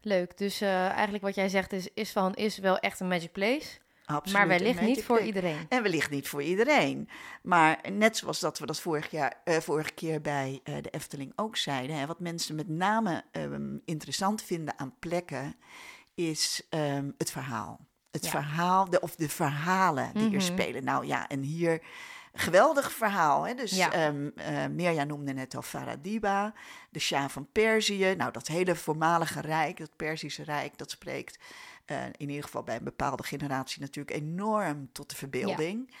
Leuk, 0.00 0.38
dus 0.38 0.60
eh, 0.60 0.86
eigenlijk 0.88 1.24
wat 1.24 1.34
jij 1.34 1.48
zegt 1.48 1.72
is, 1.72 1.88
Isfahan 1.94 2.34
is 2.34 2.58
wel 2.58 2.78
echt 2.78 3.00
een 3.00 3.08
magic 3.08 3.32
place, 3.32 3.78
Absoluut 4.04 4.38
maar 4.38 4.48
wellicht 4.48 4.80
niet 4.80 5.04
voor 5.04 5.20
iedereen. 5.20 5.66
En 5.68 5.82
wellicht 5.82 6.10
niet 6.10 6.28
voor 6.28 6.42
iedereen. 6.42 7.08
Maar 7.42 7.78
net 7.92 8.16
zoals 8.16 8.40
dat 8.40 8.58
we 8.58 8.66
dat 8.66 8.80
vorig 8.80 9.10
jaar, 9.10 9.40
vorige 9.44 9.92
keer 9.92 10.20
bij 10.20 10.60
de 10.62 10.90
Efteling 10.90 11.32
ook 11.36 11.56
zeiden. 11.56 11.96
Hè, 11.96 12.06
wat 12.06 12.20
mensen 12.20 12.54
met 12.54 12.68
name 12.68 13.24
ehm, 13.32 13.76
interessant 13.84 14.42
vinden 14.42 14.78
aan 14.78 14.94
plekken, 14.98 15.56
is 16.14 16.62
ehm, 16.68 17.10
het 17.18 17.30
verhaal. 17.30 17.86
Het 18.10 18.24
Ja. 18.24 18.30
verhaal, 18.30 18.90
de, 18.90 19.00
of 19.00 19.16
de 19.16 19.28
verhalen 19.28 20.10
die 20.14 20.26
Mhm. 20.26 20.34
er 20.34 20.42
spelen. 20.42 20.84
Nou 20.84 21.06
ja, 21.06 21.28
en 21.28 21.40
hier 21.42 21.82
geweldig 22.32 22.92
verhaal. 22.92 23.46
Hè? 23.46 23.54
Dus 23.54 23.70
Ja. 23.70 23.92
ehm 23.92 24.28
eh, 24.36 24.66
Mirja 24.66 25.04
noemde 25.04 25.32
net 25.32 25.54
al 25.54 25.62
Faradiba, 25.62 26.52
de 26.90 26.98
Shah 26.98 27.28
van 27.28 27.48
Perzië. 27.52 28.14
Nou, 28.16 28.32
dat 28.32 28.46
hele 28.46 28.74
voormalige 28.74 29.40
rijk, 29.40 29.76
dat 29.78 29.96
Perzische 29.96 30.42
rijk, 30.42 30.78
dat 30.78 30.90
spreekt 30.90 31.38
eh, 31.84 32.04
in 32.16 32.28
ieder 32.28 32.44
geval 32.44 32.62
bij 32.62 32.76
een 32.76 32.84
bepaalde 32.84 33.22
generatie 33.22 33.80
natuurlijk 33.80 34.16
enorm 34.16 34.88
tot 34.92 35.10
de 35.10 35.16
verbeelding. 35.16 35.94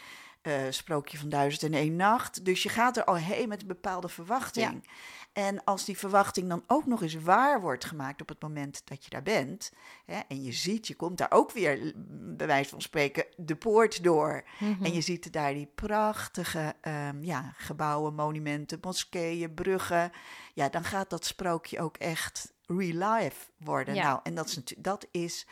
Eh, 0.48 0.70
sprookje 0.70 1.18
van 1.18 1.28
duizend 1.28 1.62
en 1.62 1.78
één 1.78 1.96
nacht. 1.96 2.44
Dus 2.44 2.62
je 2.62 2.68
gaat 2.68 2.96
er 2.96 3.04
al 3.04 3.16
heen 3.16 3.48
met 3.48 3.60
een 3.60 3.66
bepaalde 3.66 4.08
verwachting. 4.08 4.88
En 5.32 5.64
als 5.64 5.84
die 5.84 5.98
verwachting 5.98 6.48
dan 6.48 6.62
ook 6.66 6.86
nog 6.86 7.02
eens 7.02 7.14
waar 7.14 7.60
wordt 7.60 7.84
gemaakt 7.84 8.20
op 8.20 8.28
het 8.28 8.42
moment 8.42 8.82
dat 8.84 9.04
je 9.04 9.10
daar 9.10 9.22
bent. 9.22 9.72
Hè, 10.04 10.20
en 10.28 10.42
je 10.42 10.52
ziet, 10.52 10.86
je 10.86 10.94
komt 10.94 11.18
daar 11.18 11.30
ook 11.30 11.50
weer, 11.50 11.92
bij 12.36 12.46
wijze 12.46 12.70
van 12.70 12.80
spreken, 12.80 13.24
de 13.36 13.56
poort 13.56 14.02
door. 14.02 14.44
Mhm. 14.58 14.84
En 14.84 14.92
je 14.92 15.00
ziet 15.00 15.32
daar 15.32 15.54
die 15.54 15.70
prachtige 15.74 16.74
ehm, 16.80 17.22
ja, 17.22 17.52
gebouwen, 17.56 18.14
monumenten, 18.14 18.78
moskeeën, 18.80 19.54
bruggen. 19.54 20.12
Ja, 20.54 20.68
dan 20.68 20.84
gaat 20.84 21.10
dat 21.10 21.24
sprookje 21.24 21.80
ook 21.80 21.96
echt 21.96 22.52
real 22.66 23.12
life 23.12 23.46
worden. 23.56 23.94
Ja. 23.94 24.02
Nou, 24.02 24.20
en 24.22 24.34
dat 24.34 24.46
is, 24.46 24.62
dat 24.76 25.06
is 25.10 25.46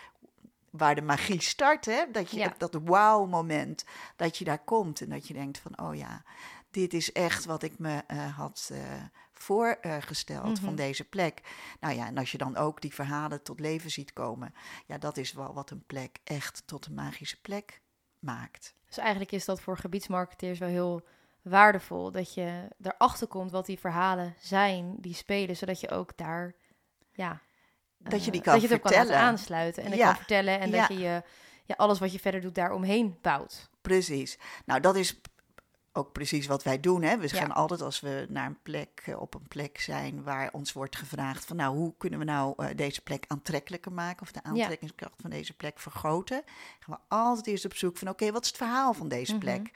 waar 0.77 0.95
de 0.95 1.03
magie 1.03 1.43
start, 1.43 1.85
hè? 1.85 2.05
Dat 2.13 2.31
je 2.31 2.39
Ja. 2.39 2.55
dat 2.59 2.75
wow-moment, 2.85 3.85
dat 4.17 4.39
je 4.39 4.45
daar 4.45 4.65
komt 4.65 5.01
en 5.01 5.09
dat 5.09 5.29
je 5.29 5.35
denkt 5.35 5.59
van, 5.59 5.79
oh 5.81 5.95
ja, 5.95 6.23
dit 6.71 6.95
is 6.95 7.13
echt 7.13 7.45
wat 7.45 7.63
ik 7.63 7.79
me 7.79 8.03
eh, 8.07 8.37
had 8.37 8.71
eh, 8.73 8.81
voorgesteld 9.33 10.59
van 10.59 10.69
Mhm. 10.69 10.77
deze 10.77 11.05
plek. 11.05 11.41
Nou 11.81 11.95
ja, 11.95 12.07
en 12.07 12.19
als 12.19 12.33
je 12.33 12.39
dan 12.39 12.57
ook 12.57 12.81
die 12.81 12.95
verhalen 12.95 13.43
tot 13.43 13.61
leven 13.61 13.91
ziet 13.91 14.13
komen, 14.13 14.55
ja, 14.87 14.99
dat 14.99 15.17
is 15.17 15.33
wel 15.33 15.55
wat 15.55 15.71
een 15.71 15.85
plek 15.87 16.19
echt 16.25 16.63
tot 16.67 16.87
een 16.87 16.95
magische 16.95 17.41
plek 17.41 17.81
maakt. 18.19 18.75
Dus 18.87 18.99
eigenlijk 18.99 19.33
is 19.33 19.45
dat 19.45 19.61
voor 19.61 19.79
gebiedsmarketeers 19.79 20.59
wel 20.59 20.69
heel 20.69 21.07
waardevol. 21.43 22.11
Dat 22.11 22.35
je 22.35 22.69
erachter 22.83 23.27
komt 23.27 23.51
wat 23.51 23.67
die 23.67 23.79
verhalen 23.79 24.35
zijn 24.39 24.95
die 24.99 25.15
spelen. 25.15 25.57
Zodat 25.57 25.81
je 25.81 25.91
ook 25.91 26.17
daar, 26.17 26.55
ja... 27.13 27.41
Dat 27.99 28.25
je 28.25 28.31
die 28.31 28.41
eh, 28.41 28.47
kan 28.47 28.53
dat 28.53 28.63
je 28.63 28.69
het 28.69 28.77
ook 28.77 28.83
kan 28.83 28.93
vertellen. 28.93 29.15
laten 29.21 29.29
aansluiten. 29.31 29.83
En 29.85 29.97
Ja, 29.97 30.07
kan 30.07 30.17
vertellen. 30.17 30.61
En 30.61 30.71
ja. 30.71 30.79
dat 30.79 30.89
je 30.99 31.05
je, 31.05 31.23
ja, 31.65 31.75
alles 31.77 31.99
wat 31.99 32.13
je 32.13 32.19
verder 32.19 32.41
doet 32.41 32.55
daaromheen 32.55 33.19
bouwt. 33.23 33.71
Precies. 33.81 34.39
Nou, 34.65 34.81
dat 34.81 34.97
is 34.97 35.21
ook 35.93 36.13
precies 36.13 36.47
wat 36.47 36.63
wij 36.63 36.81
doen. 36.81 37.03
Hè? 37.03 37.17
We 37.19 37.29
Ja. 37.33 37.39
gaan 37.41 37.53
altijd 37.53 37.81
als 37.83 38.01
we 38.01 38.27
naar 38.29 38.47
een 38.47 38.59
plek, 38.63 39.03
eh, 39.05 39.21
op 39.21 39.35
een 39.35 39.49
plek 39.49 39.81
zijn 39.81 40.23
waar 40.23 40.49
ons 40.53 40.73
wordt 40.73 40.97
gevraagd 40.97 41.45
van 41.45 41.57
nou, 41.57 41.77
hoe 41.77 41.95
kunnen 41.99 42.19
we 42.19 42.25
nou 42.25 42.55
eh, 42.57 42.77
deze 42.77 43.01
plek 43.01 43.25
aantrekkelijker 43.27 43.93
maken 43.93 44.23
of 44.23 44.33
de 44.33 44.43
aantrekkingskracht 44.43 45.21
van 45.21 45.31
deze 45.31 45.53
plek 45.53 45.79
vergroten, 45.79 46.43
gaan 46.81 46.95
we 47.01 47.17
altijd 47.17 47.47
eerst 47.47 47.65
op 47.65 47.75
zoek 47.75 47.97
van 47.97 48.09
oké, 48.09 48.33
wat 48.33 48.43
is 48.43 48.49
het 48.49 48.57
verhaal 48.57 48.93
van 48.95 49.09
deze 49.09 49.33
Mhm. 49.33 49.41
plek? 49.41 49.71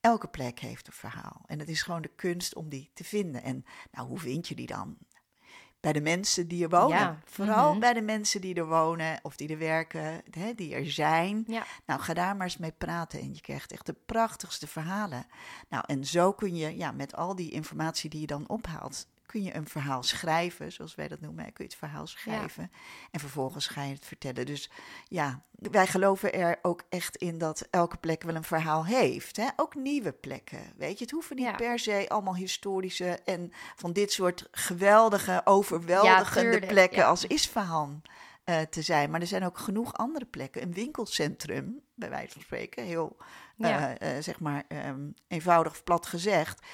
Elke 0.00 0.28
plek 0.28 0.58
heeft 0.60 0.86
een 0.86 0.92
verhaal 0.92 1.42
en 1.46 1.58
het 1.58 1.68
is 1.68 1.82
gewoon 1.82 2.02
de 2.02 2.10
kunst 2.16 2.54
om 2.54 2.68
die 2.68 2.90
te 2.94 3.04
vinden. 3.04 3.42
En 3.42 3.64
nou, 3.92 4.08
hoe 4.08 4.18
vind 4.18 4.48
je 4.48 4.54
die 4.54 4.66
dan? 4.66 4.96
Bij 5.84 5.92
de 5.92 6.00
mensen 6.00 6.48
die 6.48 6.62
er 6.62 6.68
wonen. 6.68 6.98
Ja. 6.98 7.18
Vooral 7.24 7.70
Mhm. 7.70 7.80
bij 7.80 7.92
de 7.92 8.02
mensen 8.02 8.40
die 8.40 8.54
er 8.54 8.66
wonen 8.66 9.18
of 9.22 9.36
die 9.36 9.48
er 9.48 9.58
werken, 9.58 10.22
hè, 10.30 10.54
die 10.54 10.74
er 10.74 10.90
zijn. 10.90 11.44
Ja, 11.46 11.64
Nou, 11.86 12.00
ga 12.00 12.14
daar 12.14 12.36
maar 12.36 12.46
eens 12.46 12.56
mee 12.56 12.72
praten 12.78 13.20
en 13.20 13.34
je 13.34 13.40
krijgt 13.40 13.72
echt 13.72 13.86
de 13.86 13.96
prachtigste 14.06 14.66
verhalen. 14.66 15.26
Nou, 15.68 15.84
en 15.86 16.04
zo 16.04 16.32
kun 16.32 16.56
je, 16.56 16.76
ja, 16.76 16.92
met 16.92 17.14
al 17.16 17.34
die 17.34 17.50
informatie 17.50 18.10
die 18.10 18.20
je 18.20 18.26
dan 18.26 18.48
ophaalt, 18.48 19.06
kun 19.26 19.42
je 19.42 19.54
een 19.54 19.68
verhaal 19.68 20.02
schrijven, 20.02 20.72
zoals 20.72 20.94
wij 20.94 21.08
dat 21.08 21.20
noemen. 21.20 21.44
Kun 21.44 21.64
je 21.64 21.70
het 21.70 21.74
verhaal 21.74 22.06
schrijven 22.06 22.70
en 23.10 23.20
vervolgens 23.20 23.66
ga 23.66 23.82
je 23.82 23.94
het 23.94 24.06
vertellen. 24.06 24.46
Dus 24.46 24.70
ja, 25.08 25.42
wij 25.50 25.86
geloven 25.86 26.32
er 26.32 26.58
ook 26.62 26.82
echt 26.88 27.16
in 27.16 27.38
dat 27.38 27.66
elke 27.70 27.96
plek 27.96 28.22
wel 28.22 28.34
een 28.34 28.44
verhaal 28.44 28.86
heeft. 28.86 29.36
Hè? 29.36 29.48
Ook 29.56 29.74
nieuwe 29.74 30.12
plekken, 30.12 30.72
weet 30.76 30.98
je. 30.98 31.04
Het 31.04 31.12
hoeven 31.12 31.36
niet 31.36 31.44
Ja. 31.44 31.54
per 31.54 31.78
se 31.78 32.04
allemaal 32.08 32.36
historische 32.36 33.18
en 33.24 33.52
van 33.76 33.92
dit 33.92 34.12
soort 34.12 34.48
geweldige, 34.50 35.40
overweldigende 35.44 36.66
plekken 36.66 37.06
als 37.06 37.26
Isfahan 37.26 38.02
eh, 38.44 38.60
te 38.60 38.82
zijn. 38.82 39.10
Maar 39.10 39.20
er 39.20 39.26
zijn 39.26 39.44
ook 39.44 39.58
genoeg 39.58 39.92
andere 39.94 40.24
plekken. 40.24 40.62
Een 40.62 40.72
winkelcentrum, 40.72 41.80
bij 41.94 42.10
wijze 42.10 42.32
van 42.32 42.42
spreken, 42.42 42.84
heel 42.84 43.16
ja, 43.56 43.96
eh, 43.96 44.16
eh, 44.16 44.22
zeg 44.22 44.40
maar 44.40 44.64
ehm, 44.68 45.10
eenvoudig 45.28 45.72
of 45.72 45.84
plat 45.84 46.06
gezegd, 46.06 46.66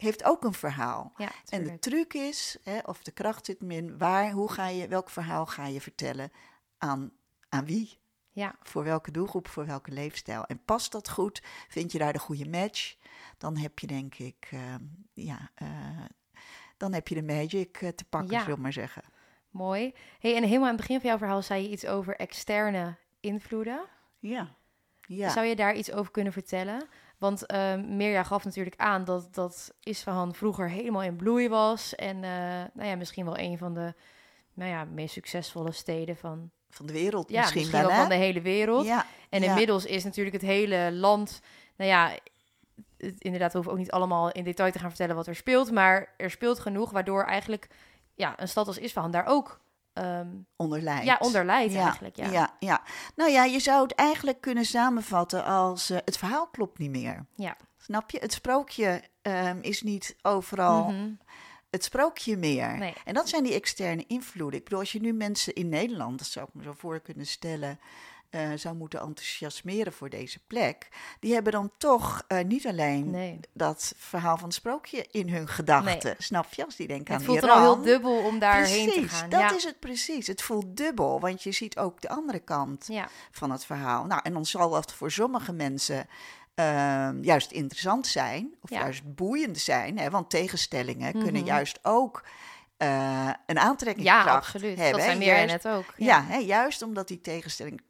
heeft 0.00 0.24
ook 0.24 0.44
een 0.44 0.52
verhaal. 0.54 1.12
ja. 1.16 1.28
En 1.48 1.64
de 1.64 1.78
truc 1.78 2.14
is, 2.14 2.56
hè, 2.62 2.78
of 2.78 3.02
de 3.02 3.10
kracht 3.10 3.46
zit 3.46 3.60
hem 3.60 3.70
in, 3.70 3.98
waar, 3.98 4.30
hoe 4.30 4.52
ga 4.52 4.68
je, 4.68 4.88
welk 4.88 5.10
verhaal 5.10 5.46
ga 5.46 5.66
je 5.66 5.80
vertellen 5.80 6.32
aan, 6.78 7.10
aan 7.48 7.64
wie? 7.64 7.98
Ja. 8.32 8.54
Voor 8.62 8.84
welke 8.84 9.10
doelgroep, 9.10 9.48
voor 9.48 9.66
welke 9.66 9.90
leefstijl? 9.90 10.44
En 10.44 10.64
past 10.64 10.92
dat 10.92 11.08
goed? 11.10 11.42
Vind 11.68 11.92
je 11.92 11.98
daar 11.98 12.12
de 12.12 12.18
goede 12.18 12.48
match? 12.48 12.96
Dan 13.38 13.56
heb 13.56 13.78
je 13.78 13.86
denk 13.86 14.14
ik, 14.14 14.48
ehm, 14.50 14.84
ja, 15.12 15.50
eh, 15.54 15.68
dan 16.76 16.92
heb 16.92 17.08
je 17.08 17.14
de 17.14 17.22
magic 17.22 17.76
eh, 17.82 17.88
te 17.88 18.04
pakken, 18.04 18.38
Ja. 18.38 18.46
we 18.46 18.56
maar 18.56 18.72
zeggen. 18.72 19.02
Mooi. 19.50 19.94
Hey, 20.18 20.36
en 20.36 20.42
helemaal 20.42 20.68
aan 20.68 20.76
het 20.76 20.80
begin 20.80 21.00
van 21.00 21.08
jouw 21.08 21.18
verhaal 21.18 21.42
zei 21.42 21.62
je 21.62 21.68
iets 21.68 21.86
over 21.86 22.16
externe 22.16 22.96
invloeden. 23.20 23.80
Ja. 24.18 24.54
Ja. 25.00 25.28
Zou 25.28 25.46
je 25.46 25.56
daar 25.56 25.74
iets 25.74 25.92
over 25.92 26.10
kunnen 26.12 26.32
vertellen? 26.32 26.86
Want 27.20 27.46
ehm 27.46 27.96
Mirja 27.96 28.22
gaf 28.22 28.44
natuurlijk 28.44 28.76
aan 28.76 29.04
dat, 29.04 29.34
dat 29.34 29.74
Isfahan 29.80 30.34
vroeger 30.34 30.70
helemaal 30.70 31.02
in 31.02 31.16
bloei 31.16 31.48
was. 31.48 31.94
En 31.94 32.16
eh, 32.24 32.30
nou 32.72 32.88
ja, 32.88 32.96
misschien 32.96 33.24
wel 33.24 33.38
een 33.38 33.58
van 33.58 33.74
de 33.74 33.94
nou 34.54 34.70
ja, 34.70 34.84
meest 34.84 35.12
succesvolle 35.12 35.72
steden 35.72 36.16
van, 36.16 36.50
Van 36.70 36.86
de 36.86 36.92
wereld 36.92 37.30
ja, 37.30 37.40
misschien, 37.40 37.60
misschien, 37.60 37.86
wel, 37.86 37.96
van 37.96 38.08
de 38.08 38.14
hele 38.14 38.40
wereld. 38.40 38.86
Ja, 38.86 39.06
En 39.28 39.42
ja. 39.42 39.48
inmiddels 39.48 39.84
is 39.84 40.04
natuurlijk 40.04 40.36
het 40.36 40.44
hele 40.44 40.92
land, 40.92 41.40
nou 41.76 41.90
ja, 41.90 42.18
het, 42.96 43.20
inderdaad, 43.20 43.50
we 43.50 43.56
hoeven 43.56 43.72
ook 43.72 43.78
niet 43.78 43.90
allemaal 43.90 44.30
in 44.30 44.44
detail 44.44 44.72
te 44.72 44.78
gaan 44.78 44.88
vertellen 44.88 45.16
wat 45.16 45.26
er 45.26 45.36
speelt. 45.36 45.70
Maar 45.70 46.14
er 46.16 46.30
speelt 46.30 46.58
genoeg, 46.58 46.90
waardoor 46.90 47.24
eigenlijk 47.24 47.68
ja, 48.14 48.40
een 48.40 48.48
stad 48.48 48.66
als 48.66 48.78
Isfahan 48.78 49.10
daar 49.10 49.26
ook 49.26 49.60
um, 49.94 50.46
onder 50.56 50.82
leidt. 50.82 51.04
Ja, 51.04 51.16
onder 51.20 51.44
leidt 51.44 51.74
eigenlijk. 51.74 52.16
Ja. 52.16 52.30
ja. 52.30 52.56
Ja, 52.58 52.82
Nou 53.16 53.30
ja, 53.30 53.44
je 53.44 53.60
zou 53.60 53.82
het 53.82 53.94
eigenlijk 53.94 54.40
kunnen 54.40 54.64
samenvatten 54.64 55.44
als 55.44 55.90
uh, 55.90 55.98
het 56.04 56.18
verhaal 56.18 56.46
klopt 56.46 56.78
niet 56.78 56.90
meer. 56.90 57.26
Ja. 57.34 57.56
Snap 57.78 58.10
je? 58.10 58.18
Het 58.18 58.32
sprookje 58.32 59.02
um, 59.22 59.58
is 59.62 59.82
niet 59.82 60.16
overal 60.22 60.84
mm 60.84 60.96
-hmm. 60.96 61.18
het 61.70 61.84
sprookje 61.84 62.36
meer. 62.36 62.78
Nee. 62.78 62.94
En 63.04 63.14
dat 63.14 63.28
zijn 63.28 63.42
die 63.42 63.54
externe 63.54 64.04
invloeden. 64.06 64.58
Ik 64.58 64.64
bedoel, 64.64 64.80
als 64.80 64.92
je 64.92 65.00
nu 65.00 65.12
mensen 65.12 65.54
in 65.54 65.68
Nederland, 65.68 66.18
dat 66.18 66.28
zou 66.28 66.46
ik 66.48 66.54
me 66.54 66.62
zo 66.62 66.74
voor 66.76 67.00
kunnen 67.00 67.26
stellen, 67.26 67.78
uh, 68.30 68.48
zou 68.54 68.76
moeten 68.76 69.00
enthousiasmeren 69.00 69.92
voor 69.92 70.10
deze 70.10 70.38
plek, 70.46 70.88
die 71.20 71.32
hebben 71.34 71.52
dan 71.52 71.70
toch 71.78 72.22
uh, 72.28 72.40
niet 72.44 72.66
alleen 72.66 73.10
nee. 73.10 73.40
dat 73.52 73.92
verhaal 73.96 74.36
van 74.36 74.46
het 74.46 74.54
sprookje 74.54 75.06
in 75.10 75.28
hun 75.28 75.48
gedachten. 75.48 76.08
Nee. 76.10 76.14
Snap 76.18 76.54
je? 76.54 76.64
Als 76.64 76.76
die 76.76 76.86
denken 76.86 77.12
het 77.12 77.22
aan 77.22 77.28
voelt 77.28 77.42
Iran. 77.42 77.56
dan 77.56 77.66
al 77.66 77.74
heel 77.74 77.82
dubbel 77.84 78.18
om 78.24 78.38
daarheen 78.38 78.84
precies, 78.90 79.10
te 79.10 79.16
gaan. 79.16 79.28
Dat 79.30 79.40
ja. 79.40 79.54
is 79.54 79.64
het 79.64 79.78
precies. 79.80 80.26
Het 80.26 80.42
voelt 80.42 80.76
dubbel, 80.76 81.20
want 81.20 81.42
je 81.42 81.52
ziet 81.52 81.78
ook 81.78 82.00
de 82.00 82.08
andere 82.08 82.38
kant 82.38 82.86
ja. 82.88 83.08
van 83.30 83.50
het 83.50 83.64
verhaal. 83.64 84.04
Nou, 84.04 84.20
en 84.24 84.32
dan 84.32 84.46
zal 84.46 84.70
dat 84.70 84.92
voor 84.92 85.10
sommige 85.10 85.52
mensen 85.52 86.06
uh, 86.54 87.08
juist 87.22 87.50
interessant 87.50 88.06
zijn, 88.06 88.54
of 88.60 88.70
Ja. 88.70 88.78
juist 88.80 89.14
boeiend 89.14 89.58
zijn, 89.58 89.98
hè, 89.98 90.10
want 90.10 90.30
tegenstellingen 90.30 91.12
kunnen 91.12 91.32
Mhm. 91.42 91.44
juist 91.44 91.78
ook 91.82 92.24
uh, 92.78 93.30
een 93.46 93.54
ja, 93.54 93.60
aantrekkingskracht 93.60 94.28
absoluut. 94.28 94.76
hebben. 94.76 94.92
Dat 94.92 95.02
zijn 95.02 95.18
meer 95.18 95.34
juist- 95.34 95.64
net 95.64 95.68
ook. 95.74 95.84
ja, 95.96 96.24
hè, 96.24 96.36
juist 96.36 96.82
omdat 96.82 97.08
die 97.08 97.20
tegenstelling. 97.20 97.80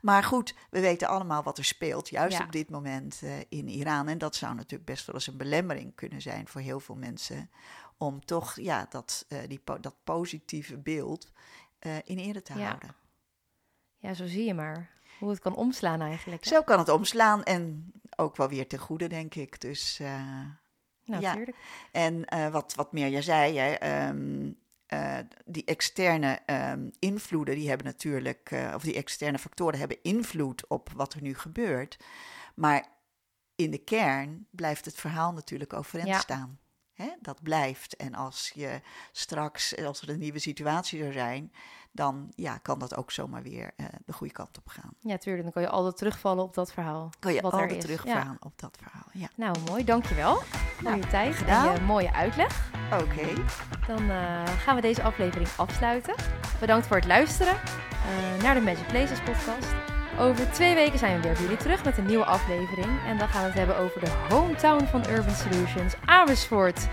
Maar 0.00 0.24
goed, 0.24 0.54
we 0.70 0.80
weten 0.80 1.08
allemaal 1.08 1.42
wat 1.42 1.58
er 1.58 1.64
speelt, 1.64 2.08
juist 2.08 2.38
Ja. 2.38 2.44
op 2.44 2.52
dit 2.52 2.70
moment 2.70 3.20
eh, 3.22 3.38
in 3.48 3.68
Iran. 3.68 4.08
En 4.08 4.18
dat 4.18 4.34
zou 4.36 4.54
natuurlijk 4.54 4.84
best 4.90 5.06
wel 5.06 5.14
eens 5.14 5.26
een 5.26 5.36
belemmering 5.36 5.94
kunnen 5.94 6.22
zijn 6.22 6.48
voor 6.48 6.60
heel 6.60 6.80
veel 6.80 6.94
mensen. 6.96 7.50
Om 7.98 8.24
toch 8.24 8.60
ja, 8.60 8.86
dat, 8.90 9.24
eh, 9.28 9.38
die, 9.48 9.58
po- 9.58 9.80
dat 9.80 9.94
positieve 10.04 10.76
beeld 10.78 11.30
eh, 11.78 11.96
in 12.04 12.18
ere 12.18 12.42
te 12.42 12.58
Ja. 12.58 12.66
houden. 12.66 12.94
Ja, 13.98 14.14
zo 14.14 14.26
zie 14.26 14.44
je 14.44 14.54
maar 14.54 14.90
hoe 15.18 15.30
het 15.30 15.38
kan 15.40 15.54
omslaan 15.54 16.00
eigenlijk. 16.00 16.44
hè? 16.44 16.50
Zo 16.50 16.62
kan 16.62 16.78
het 16.78 16.88
omslaan 16.88 17.42
en 17.42 17.92
ook 18.16 18.36
wel 18.36 18.48
weer 18.48 18.66
ten 18.68 18.78
goede, 18.78 19.06
denk 19.06 19.34
ik. 19.34 19.60
Dus, 19.60 19.98
Nou, 21.06 21.22
ja. 21.22 21.34
tuurlijk. 21.34 21.56
en 21.92 22.24
wat, 22.52 22.74
wat 22.74 22.92
meer 22.92 23.08
jij 23.08 23.22
zei, 23.22 23.58
hè, 23.58 23.72
ehm, 23.72 24.50
eh, 24.86 25.18
die 25.44 25.64
externe 25.64 26.40
ehm, 26.46 26.88
invloeden, 26.98 27.54
die 27.54 27.68
hebben 27.68 27.86
natuurlijk, 27.86 28.50
eh, 28.50 28.72
of 28.74 28.82
die 28.82 28.94
externe 28.94 29.38
factoren 29.38 29.78
hebben 29.78 30.02
invloed 30.02 30.66
op 30.66 30.90
wat 30.94 31.14
er 31.14 31.22
nu 31.22 31.34
gebeurt. 31.34 31.98
Maar 32.54 32.86
in 33.56 33.70
de 33.70 33.78
kern 33.84 34.46
blijft 34.50 34.84
het 34.84 34.94
verhaal 34.94 35.32
natuurlijk 35.32 35.72
overeind 35.72 36.08
Ja. 36.10 36.18
staan. 36.18 36.58
Hè? 36.94 37.08
Dat 37.20 37.42
blijft. 37.42 37.96
En 37.96 38.14
als 38.14 38.50
je 38.54 38.80
straks, 39.12 39.76
als 39.84 40.00
er 40.02 40.08
een 40.08 40.18
nieuwe 40.18 40.38
situatie 40.38 40.98
zou 41.00 41.12
zijn, 41.12 41.52
dan 41.92 42.32
ja, 42.36 42.58
kan 42.58 42.78
dat 42.78 42.96
ook 42.96 43.10
zomaar 43.10 43.42
weer 43.42 43.70
eh, 43.76 43.86
de 44.06 44.12
goede 44.12 44.32
kant 44.32 44.58
op 44.58 44.68
gaan. 44.68 44.92
Ja, 45.00 45.16
tuurlijk. 45.18 45.42
Dan 45.42 45.52
kan 45.52 45.62
je 45.62 45.68
altijd 45.68 45.96
terugvallen 45.96 46.44
op 46.44 46.54
dat 46.54 46.72
verhaal. 46.72 47.10
Kan 47.18 47.34
je 47.34 47.40
wat 47.40 47.52
er 47.52 47.60
altijd 47.60 47.80
teruggaan 47.80 48.36
op 48.40 48.52
dat 48.58 48.76
verhaal. 48.82 49.06
Ja. 49.12 49.28
Nou, 49.36 49.56
mooi. 49.68 49.84
Dankjewel 49.84 50.34
voor 50.34 50.82
Nou, 50.82 50.96
je 50.96 51.06
tijd 51.06 51.34
gedaan. 51.34 51.66
en 51.68 51.74
je 51.74 51.80
mooie 51.80 52.12
uitleg. 52.12 52.70
Oké. 52.92 53.26
Dan 53.86 54.10
eh, 54.10 54.46
gaan 54.46 54.74
we 54.74 54.80
deze 54.80 55.02
aflevering 55.02 55.48
afsluiten. 55.56 56.14
Bedankt 56.60 56.86
voor 56.86 56.96
het 56.96 57.06
luisteren 57.06 57.54
eh, 57.54 58.42
naar 58.42 58.54
de 58.54 58.60
Magic 58.60 58.86
Places 58.86 59.22
podcast. 59.22 59.93
Over 60.18 60.52
twee 60.52 60.74
weken 60.74 60.98
zijn 60.98 61.16
we 61.16 61.22
weer 61.22 61.32
bij 61.32 61.42
jullie 61.42 61.56
terug 61.56 61.84
met 61.84 61.98
een 61.98 62.06
nieuwe 62.06 62.24
aflevering. 62.24 62.88
En 63.06 63.18
dan 63.18 63.28
gaan 63.28 63.40
we 63.40 63.46
het 63.46 63.58
hebben 63.58 63.78
over 63.78 64.00
de 64.00 64.10
hometown 64.28 64.84
van 64.84 65.04
Urban 65.10 65.34
Solutions, 65.34 65.94
Amersfoort. 66.04 66.86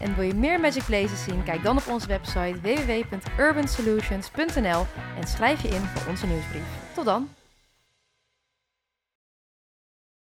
En 0.00 0.14
wil 0.14 0.24
je 0.24 0.34
meer 0.34 0.60
Magic 0.60 0.84
Places 0.84 1.24
zien? 1.24 1.42
Kijk 1.42 1.62
dan 1.62 1.76
op 1.76 1.88
onze 1.88 2.06
website 2.06 2.60
www.urbansolutions.nl 2.62 4.86
en 5.20 5.28
schrijf 5.28 5.62
je 5.62 5.68
in 5.68 5.80
voor 5.80 6.10
onze 6.10 6.26
nieuwsbrief. 6.26 6.64
Tot 6.94 7.04
dan! 7.04 7.39